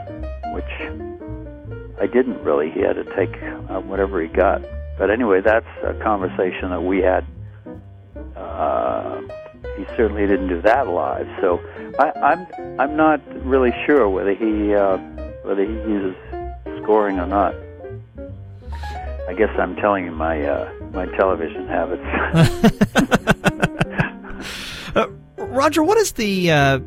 which 0.53 0.71
I 1.99 2.07
didn't 2.07 2.41
really. 2.43 2.71
He 2.71 2.81
had 2.81 2.93
to 2.93 3.03
take 3.15 3.35
uh, 3.43 3.81
whatever 3.81 4.21
he 4.21 4.27
got. 4.27 4.61
But 4.97 5.09
anyway, 5.09 5.41
that's 5.41 5.67
a 5.83 5.93
conversation 5.95 6.69
that 6.69 6.81
we 6.81 6.99
had. 6.99 7.25
Uh, 8.35 9.21
he 9.77 9.85
certainly 9.95 10.27
didn't 10.27 10.47
do 10.47 10.61
that 10.61 10.87
live. 10.87 11.27
So 11.39 11.59
I, 11.99 12.11
I'm 12.11 12.47
I'm 12.79 12.95
not 12.95 13.21
really 13.45 13.73
sure 13.85 14.09
whether 14.09 14.33
he 14.33 14.73
uh, 14.73 14.97
whether 15.43 15.63
he 15.63 15.71
uses 15.71 16.15
scoring 16.83 17.19
or 17.19 17.27
not. 17.27 17.55
I 19.27 19.33
guess 19.33 19.49
I'm 19.57 19.75
telling 19.75 20.05
you 20.05 20.11
my 20.11 20.43
uh, 20.43 20.71
my 20.93 21.05
television 21.17 21.67
habits. 21.67 22.03
uh, 24.95 25.07
Roger, 25.37 25.83
what 25.83 25.97
is 25.97 26.13
the 26.13 26.51
uh, 26.51 26.79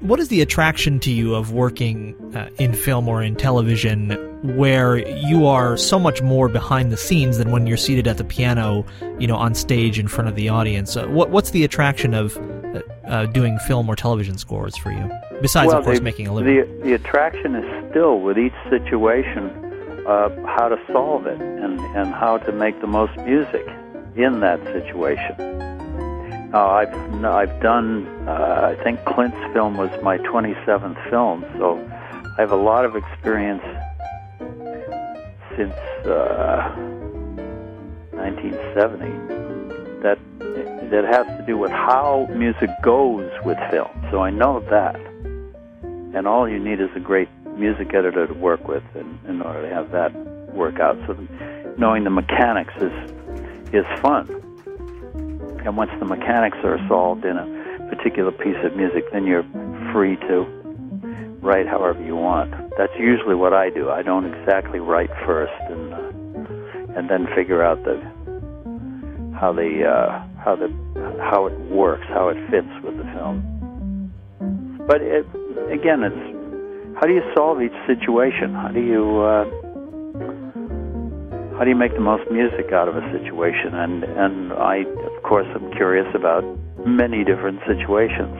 what 0.00 0.20
is 0.20 0.28
the 0.28 0.40
attraction 0.40 1.00
to 1.00 1.10
you 1.10 1.34
of 1.34 1.52
working 1.52 2.14
uh, 2.36 2.48
in 2.58 2.74
film 2.74 3.08
or 3.08 3.22
in 3.22 3.36
television 3.36 4.10
where 4.42 4.98
you 4.98 5.46
are 5.46 5.76
so 5.76 5.98
much 5.98 6.22
more 6.22 6.48
behind 6.48 6.92
the 6.92 6.96
scenes 6.96 7.38
than 7.38 7.50
when 7.50 7.66
you're 7.66 7.76
seated 7.76 8.06
at 8.06 8.18
the 8.18 8.24
piano, 8.24 8.84
you 9.18 9.26
know, 9.26 9.36
on 9.36 9.54
stage 9.54 9.98
in 9.98 10.08
front 10.08 10.28
of 10.28 10.34
the 10.34 10.48
audience? 10.48 10.96
Uh, 10.96 11.06
what, 11.06 11.30
what's 11.30 11.50
the 11.50 11.64
attraction 11.64 12.14
of 12.14 12.36
uh, 12.36 12.82
uh 13.06 13.26
doing 13.26 13.58
film 13.60 13.88
or 13.88 13.96
television 13.96 14.38
scores 14.38 14.76
for 14.76 14.92
you, 14.92 15.10
besides, 15.40 15.68
well, 15.68 15.78
of 15.78 15.84
course, 15.84 15.98
the, 15.98 16.04
making 16.04 16.26
a 16.26 16.32
living? 16.32 16.54
The, 16.56 16.84
the 16.84 16.92
attraction 16.92 17.54
is 17.54 17.90
still 17.90 18.20
with 18.20 18.38
each 18.38 18.54
situation 18.68 19.50
uh, 20.06 20.28
how 20.46 20.68
to 20.68 20.80
solve 20.92 21.26
it 21.26 21.40
and, 21.40 21.80
and 21.80 22.14
how 22.14 22.38
to 22.38 22.52
make 22.52 22.80
the 22.80 22.86
most 22.86 23.16
music 23.18 23.66
in 24.14 24.40
that 24.40 24.62
situation. 24.64 25.34
Uh, 26.54 26.64
I've 26.64 27.24
I've 27.24 27.60
done. 27.60 28.06
Uh, 28.26 28.74
I 28.78 28.82
think 28.82 29.04
Clint's 29.04 29.36
film 29.52 29.76
was 29.76 29.90
my 30.02 30.18
27th 30.18 31.10
film, 31.10 31.44
so 31.58 31.76
I 32.38 32.40
have 32.40 32.52
a 32.52 32.56
lot 32.56 32.84
of 32.84 32.94
experience 32.94 33.64
since 35.56 35.74
uh, 36.06 36.72
1970 38.12 40.02
that 40.02 40.18
that 40.90 41.04
has 41.04 41.26
to 41.38 41.44
do 41.46 41.58
with 41.58 41.72
how 41.72 42.28
music 42.30 42.70
goes 42.82 43.28
with 43.44 43.58
film. 43.70 43.90
So 44.10 44.20
I 44.20 44.30
know 44.30 44.60
that, 44.70 44.94
and 46.14 46.26
all 46.26 46.48
you 46.48 46.60
need 46.60 46.80
is 46.80 46.90
a 46.94 47.00
great 47.00 47.28
music 47.56 47.92
editor 47.92 48.26
to 48.26 48.34
work 48.34 48.68
with 48.68 48.84
in, 48.94 49.18
in 49.26 49.42
order 49.42 49.68
to 49.68 49.74
have 49.74 49.90
that 49.90 50.14
work 50.54 50.78
out. 50.78 50.96
So 51.06 51.14
knowing 51.76 52.04
the 52.04 52.10
mechanics 52.10 52.74
is 52.76 52.92
is 53.72 53.84
fun 54.00 54.46
and 55.66 55.76
once 55.76 55.90
the 55.98 56.04
mechanics 56.04 56.58
are 56.62 56.78
solved 56.86 57.24
in 57.24 57.36
a 57.36 57.88
particular 57.90 58.30
piece 58.30 58.56
of 58.62 58.76
music, 58.76 59.04
then 59.12 59.26
you're 59.26 59.42
free 59.92 60.14
to 60.14 60.46
write 61.46 61.66
however 61.66 62.02
you 62.02 62.16
want. 62.16 62.50
That's 62.76 62.92
usually 62.98 63.36
what 63.36 63.52
I 63.52 63.70
do. 63.70 63.88
I 63.88 64.02
don't 64.02 64.26
exactly 64.26 64.80
write 64.80 65.10
first 65.24 65.54
and 65.70 65.94
uh, 65.94 66.98
and 66.98 67.08
then 67.08 67.26
figure 67.36 67.62
out 67.62 67.82
the 67.84 67.96
how 69.38 69.52
the 69.52 69.84
uh, 69.86 70.26
how 70.42 70.56
the 70.56 70.68
how 71.30 71.46
it 71.46 71.58
works, 71.70 72.06
how 72.08 72.28
it 72.28 72.38
fits 72.50 72.72
with 72.82 72.96
the 72.96 73.06
film. 73.14 73.36
but 74.86 75.00
it, 75.00 75.26
again, 75.70 76.02
it's 76.02 76.36
how 76.98 77.06
do 77.06 77.12
you 77.12 77.22
solve 77.34 77.62
each 77.62 77.78
situation? 77.86 78.54
How 78.54 78.68
do 78.68 78.80
you 78.80 79.20
uh, 79.20 79.44
how 81.58 81.64
do 81.64 81.70
you 81.70 81.76
make 81.76 81.94
the 81.94 82.00
most 82.00 82.28
music 82.30 82.72
out 82.72 82.88
of 82.88 82.96
a 82.96 83.04
situation? 83.12 83.74
And 83.74 84.04
and 84.04 84.52
I, 84.52 84.84
of 85.14 85.22
course, 85.22 85.46
am 85.54 85.70
curious 85.72 86.08
about 86.14 86.44
many 86.86 87.24
different 87.24 87.60
situations. 87.66 88.34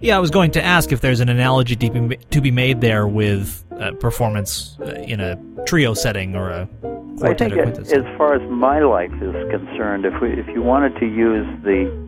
Yeah, 0.00 0.16
I 0.16 0.18
was 0.18 0.30
going 0.30 0.52
to 0.52 0.64
ask 0.64 0.92
if 0.92 1.02
there's 1.02 1.20
an 1.20 1.28
analogy 1.28 1.76
to 1.76 2.40
be, 2.40 2.50
made 2.50 2.80
there 2.80 3.06
with 3.06 3.62
uh, 3.78 3.92
performance 3.92 4.78
uh, 4.80 4.92
in 4.92 5.20
a 5.20 5.38
trio 5.66 5.92
setting 5.92 6.34
or 6.34 6.48
a 6.48 6.68
I 7.22 7.34
think, 7.34 7.52
it, 7.52 7.78
as 7.78 8.16
far 8.16 8.34
as 8.34 8.50
my 8.50 8.80
life 8.80 9.12
is 9.12 9.34
concerned, 9.50 10.06
if 10.06 10.22
we, 10.22 10.30
if 10.30 10.46
you 10.48 10.62
wanted 10.62 10.98
to 11.00 11.06
use 11.06 11.46
the 11.64 12.00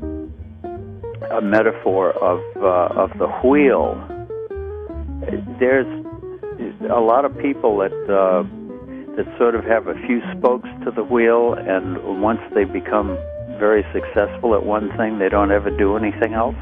a 1.31 1.43
metaphor 1.43 2.13
of 2.13 2.41
uh, 2.57 2.99
of 2.99 3.11
the 3.19 3.29
wheel, 3.45 3.95
there's 5.61 5.87
a 6.91 7.01
lot 7.01 7.27
of 7.27 7.37
people 7.39 7.77
that 7.79 7.93
uh, 8.09 8.43
that 9.17 9.27
sort 9.37 9.55
of 9.55 9.65
have 9.65 9.87
a 9.87 9.95
few 10.07 10.23
spokes 10.39 10.69
to 10.85 10.91
the 10.91 11.05
wheel, 11.05 11.53
and 11.53 12.23
once 12.23 12.41
they 12.55 12.65
become 12.65 13.19
very 13.59 13.85
successful 13.93 14.55
at 14.55 14.65
one 14.65 14.97
thing, 14.97 15.19
they 15.19 15.29
don't 15.29 15.53
ever 15.53 15.71
do 15.71 15.97
anything 15.97 16.33
else. 16.33 16.57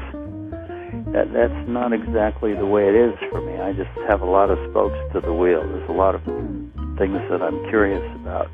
That 1.13 1.33
that's 1.33 1.67
not 1.67 1.91
exactly 1.91 2.53
the 2.53 2.65
way 2.65 2.87
it 2.87 2.95
is 2.95 3.13
for 3.29 3.41
me. 3.41 3.59
I 3.59 3.73
just 3.73 3.91
have 4.07 4.21
a 4.21 4.25
lot 4.25 4.49
of 4.49 4.57
spokes 4.69 4.95
to 5.13 5.19
the 5.19 5.33
wheel. 5.33 5.61
There's 5.61 5.89
a 5.89 5.93
lot 5.93 6.15
of 6.15 6.23
things 6.97 7.19
that 7.29 7.41
I'm 7.41 7.61
curious 7.69 8.03
about. 8.15 8.49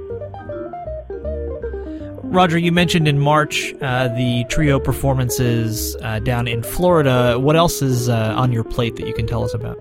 Roger, 2.24 2.58
you 2.58 2.72
mentioned 2.72 3.08
in 3.08 3.20
March 3.20 3.74
uh, 3.82 4.10
the 4.10 4.44
trio 4.50 4.80
performances 4.80 5.96
uh, 6.02 6.20
down 6.20 6.48
in 6.48 6.62
Florida. 6.62 7.40
What 7.40 7.56
else 7.56 7.82
is 7.82 8.10
uh, 8.10 8.34
on 8.36 8.52
your 8.52 8.64
plate 8.64 8.96
that 8.98 9.08
you 9.08 9.14
can 9.14 9.28
tell 9.28 9.44
us 9.44 9.54
about? 9.54 9.78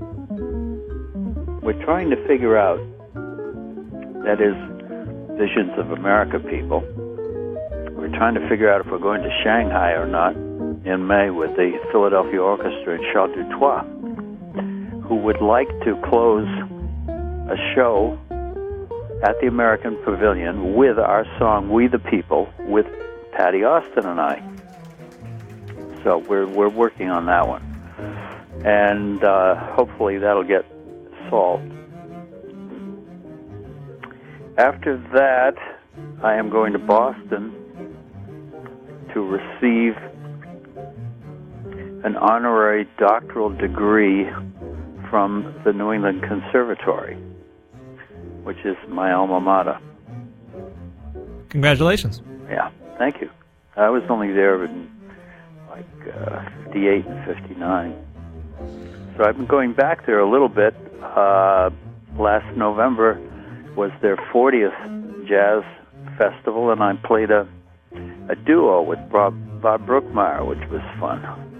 We're 1.62 1.83
trying 1.85 2.11
to 2.11 2.29
figure 2.29 2.57
out, 2.57 2.79
that 4.25 4.41
is, 4.41 4.55
Visions 5.37 5.73
of 5.77 5.91
America 5.91 6.39
people. 6.39 6.81
We're 7.93 8.15
trying 8.17 8.35
to 8.35 8.49
figure 8.49 8.73
out 8.73 8.81
if 8.81 8.87
we're 8.91 8.99
going 8.99 9.23
to 9.23 9.31
Shanghai 9.43 9.91
or 9.91 10.07
not 10.07 10.35
in 10.87 11.05
May 11.09 11.31
with 11.31 11.57
the 11.57 11.72
Philadelphia 11.90 12.40
Orchestra 12.40 12.94
and 12.94 13.05
Charles 13.12 13.35
Dutoit, 13.37 15.03
who 15.03 15.16
would 15.16 15.40
like 15.40 15.68
to 15.81 16.01
close 16.09 16.46
a 17.51 17.57
show 17.75 18.16
at 19.25 19.35
the 19.40 19.49
American 19.49 19.96
Pavilion 20.05 20.75
with 20.75 20.96
our 20.99 21.25
song 21.38 21.70
"We 21.70 21.88
the 21.88 21.99
People" 21.99 22.49
with 22.61 22.87
Patti 23.33 23.64
Austin 23.64 24.07
and 24.07 24.20
I. 24.20 24.40
So 26.05 26.18
we're 26.18 26.46
we're 26.46 26.68
working 26.68 27.11
on 27.11 27.27
that 27.27 27.49
one, 27.49 27.64
and 28.64 29.25
uh, 29.25 29.57
hopefully 29.75 30.18
that'll 30.18 30.44
get 30.44 30.64
solved. 31.29 31.72
After 34.57 34.99
that, 35.12 35.57
I 36.22 36.35
am 36.35 36.49
going 36.49 36.72
to 36.75 36.79
Boston 36.79 37.53
to 39.12 39.20
receive 39.20 39.96
an 42.07 42.14
honorary 42.19 42.87
doctoral 42.99 43.51
degree 43.51 44.31
from 45.11 45.53
the 45.64 45.73
New 45.73 45.92
England 45.92 46.23
Conservatory, 46.23 47.16
which 48.45 48.59
is 48.64 48.77
my 48.88 49.12
alma 49.12 49.40
mater. 49.40 49.77
Congratulations. 51.49 52.23
Yeah, 52.49 52.71
thank 52.97 53.21
you. 53.21 53.29
I 53.77 53.90
was 53.90 54.05
only 54.09 54.33
there 54.33 54.64
in 54.64 54.88
like 55.69 56.14
uh, 56.14 56.49
58 56.66 57.07
and 57.07 57.27
59. 57.27 57.97
So 59.16 59.25
I've 59.25 59.37
been 59.37 59.47
going 59.47 59.73
back 59.73 60.07
there 60.07 60.21
a 60.21 60.31
little 60.31 60.49
bit. 60.49 60.77
Uh, 61.03 61.71
last 62.16 62.57
November 62.57 63.21
was 63.75 63.90
their 64.01 64.16
40th 64.33 65.27
jazz 65.27 65.64
festival, 66.16 66.71
and 66.71 66.81
I 66.81 66.95
played 67.05 67.33
a 67.33 67.49
a 68.29 68.37
duo 68.37 68.83
with 68.83 68.99
Bob, 69.11 69.35
Bob 69.61 69.87
Brookmeyer, 69.87 70.47
which 70.47 70.69
was 70.71 70.83
fun. 71.01 71.56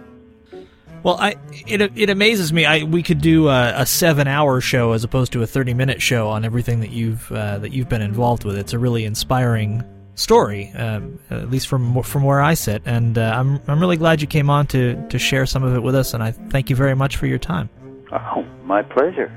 Well, 1.07 1.19
I 1.21 1.37
it 1.69 1.81
it 1.97 2.11
amazes 2.11 2.53
me. 2.53 2.65
I 2.65 2.83
we 2.83 3.01
could 3.01 3.21
do 3.21 3.47
a, 3.47 3.83
a 3.83 3.87
seven 3.87 4.27
hour 4.27 4.61
show 4.61 4.91
as 4.91 5.05
opposed 5.05 5.33
to 5.35 5.43
a 5.45 5.47
thirty 5.47 5.73
minute 5.73 6.03
show 6.03 6.29
on 6.31 6.45
everything 6.45 6.81
that 6.81 6.91
you've 6.91 7.31
uh, 7.31 7.59
that 7.59 7.73
you've 7.73 7.89
been 7.89 8.03
involved 8.03 8.43
with. 8.43 8.59
It's 8.59 8.73
a 8.73 8.79
really 8.81 9.05
inspiring 9.05 9.85
story, 10.17 10.73
um, 10.73 11.21
at 11.31 11.49
least 11.49 11.69
from 11.69 12.03
from 12.03 12.25
where 12.25 12.41
I 12.41 12.55
sit, 12.55 12.83
and 12.87 13.17
uh, 13.19 13.37
I'm 13.37 13.61
I'm 13.69 13.79
really 13.79 13.97
glad 13.97 14.21
you 14.21 14.27
came 14.27 14.51
on 14.51 14.67
to 14.67 15.01
to 15.09 15.17
share 15.17 15.47
some 15.47 15.63
of 15.63 15.77
it 15.77 15.81
with 15.81 15.95
us. 15.95 16.13
And 16.13 16.25
I 16.25 16.33
thank 16.33 16.71
you 16.71 16.75
very 16.75 16.97
much 16.97 17.19
for 17.19 17.29
your 17.29 17.39
time. 17.39 17.71
Oh, 18.11 18.45
my 18.65 18.83
pleasure. 18.83 19.31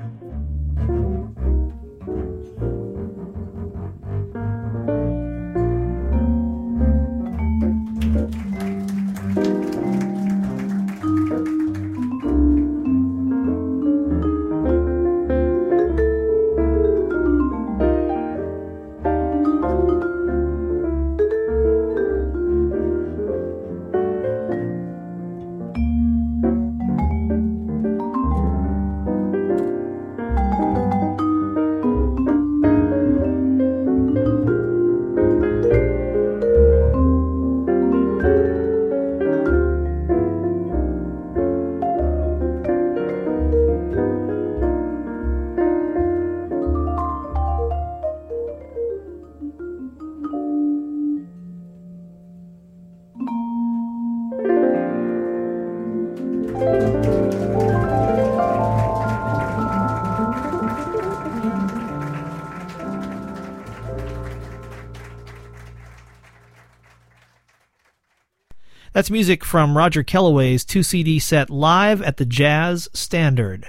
Music 69.10 69.44
from 69.44 69.76
Roger 69.76 70.04
Kellaway's 70.04 70.64
two 70.64 70.82
CD 70.82 71.18
set 71.18 71.50
live 71.50 72.00
at 72.02 72.16
the 72.16 72.24
Jazz 72.24 72.88
Standard. 72.92 73.66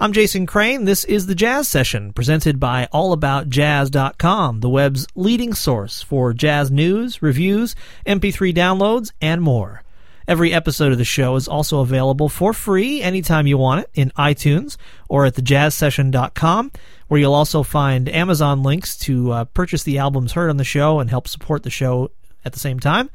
I'm 0.00 0.12
Jason 0.12 0.46
Crane. 0.46 0.84
This 0.84 1.04
is 1.04 1.26
the 1.26 1.34
Jazz 1.34 1.68
Session, 1.68 2.12
presented 2.12 2.58
by 2.58 2.88
AllAboutJazz.com, 2.92 4.60
the 4.60 4.68
web's 4.68 5.06
leading 5.14 5.54
source 5.54 6.02
for 6.02 6.32
jazz 6.32 6.70
news, 6.70 7.22
reviews, 7.22 7.76
MP3 8.06 8.54
downloads, 8.54 9.12
and 9.20 9.42
more. 9.42 9.82
Every 10.26 10.52
episode 10.52 10.92
of 10.92 10.98
the 10.98 11.04
show 11.04 11.36
is 11.36 11.46
also 11.46 11.80
available 11.80 12.28
for 12.28 12.52
free 12.52 13.02
anytime 13.02 13.46
you 13.46 13.58
want 13.58 13.82
it 13.82 13.90
in 13.94 14.10
iTunes 14.16 14.76
or 15.08 15.26
at 15.26 15.34
thejazzsession.com, 15.34 16.72
where 17.08 17.20
you'll 17.20 17.34
also 17.34 17.62
find 17.62 18.08
Amazon 18.08 18.62
links 18.62 18.96
to 18.98 19.32
uh, 19.32 19.44
purchase 19.44 19.82
the 19.82 19.98
albums 19.98 20.32
heard 20.32 20.50
on 20.50 20.56
the 20.56 20.64
show 20.64 20.98
and 20.98 21.10
help 21.10 21.28
support 21.28 21.62
the 21.62 21.70
show 21.70 22.10
at 22.44 22.52
the 22.52 22.60
same 22.60 22.80
time 22.80 23.10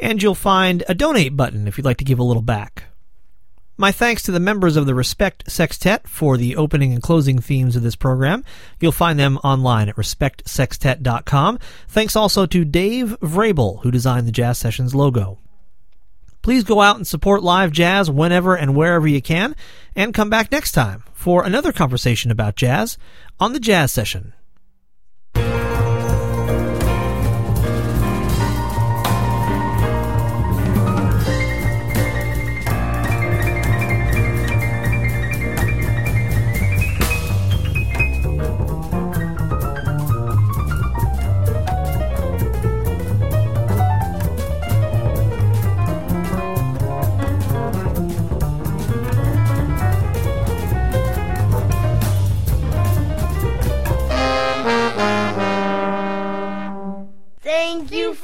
and 0.00 0.22
you'll 0.22 0.34
find 0.34 0.84
a 0.88 0.94
donate 0.94 1.36
button 1.36 1.66
if 1.66 1.76
you'd 1.76 1.84
like 1.84 1.98
to 1.98 2.04
give 2.04 2.18
a 2.18 2.24
little 2.24 2.42
back. 2.42 2.84
My 3.78 3.92
thanks 3.92 4.22
to 4.22 4.32
the 4.32 4.40
members 4.40 4.76
of 4.76 4.86
the 4.86 4.94
Respect 4.94 5.50
Sextet 5.50 6.08
for 6.08 6.38
the 6.38 6.56
opening 6.56 6.94
and 6.94 7.02
closing 7.02 7.38
themes 7.38 7.76
of 7.76 7.82
this 7.82 7.96
program. 7.96 8.42
You'll 8.80 8.92
find 8.92 9.18
them 9.18 9.36
online 9.44 9.90
at 9.90 9.96
respectsextet.com. 9.96 11.58
Thanks 11.86 12.16
also 12.16 12.46
to 12.46 12.64
Dave 12.64 13.18
Vrabel, 13.20 13.82
who 13.82 13.90
designed 13.90 14.26
the 14.26 14.32
Jazz 14.32 14.56
Sessions 14.56 14.94
logo. 14.94 15.40
Please 16.40 16.64
go 16.64 16.80
out 16.80 16.96
and 16.96 17.06
support 17.06 17.42
live 17.42 17.72
jazz 17.72 18.08
whenever 18.08 18.54
and 18.54 18.76
wherever 18.76 19.06
you 19.06 19.20
can, 19.20 19.56
and 19.94 20.14
come 20.14 20.30
back 20.30 20.52
next 20.52 20.72
time 20.72 21.02
for 21.12 21.44
another 21.44 21.72
conversation 21.72 22.30
about 22.30 22.56
jazz 22.56 22.96
on 23.40 23.52
the 23.52 23.60
Jazz 23.60 23.92
Session. 23.92 24.32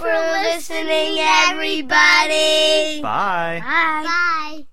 for 0.02 0.32
listening, 0.42 1.18
everybody. 1.18 3.00
Bye. 3.00 3.60
Bye. 3.62 4.02
Bye. 4.04 4.66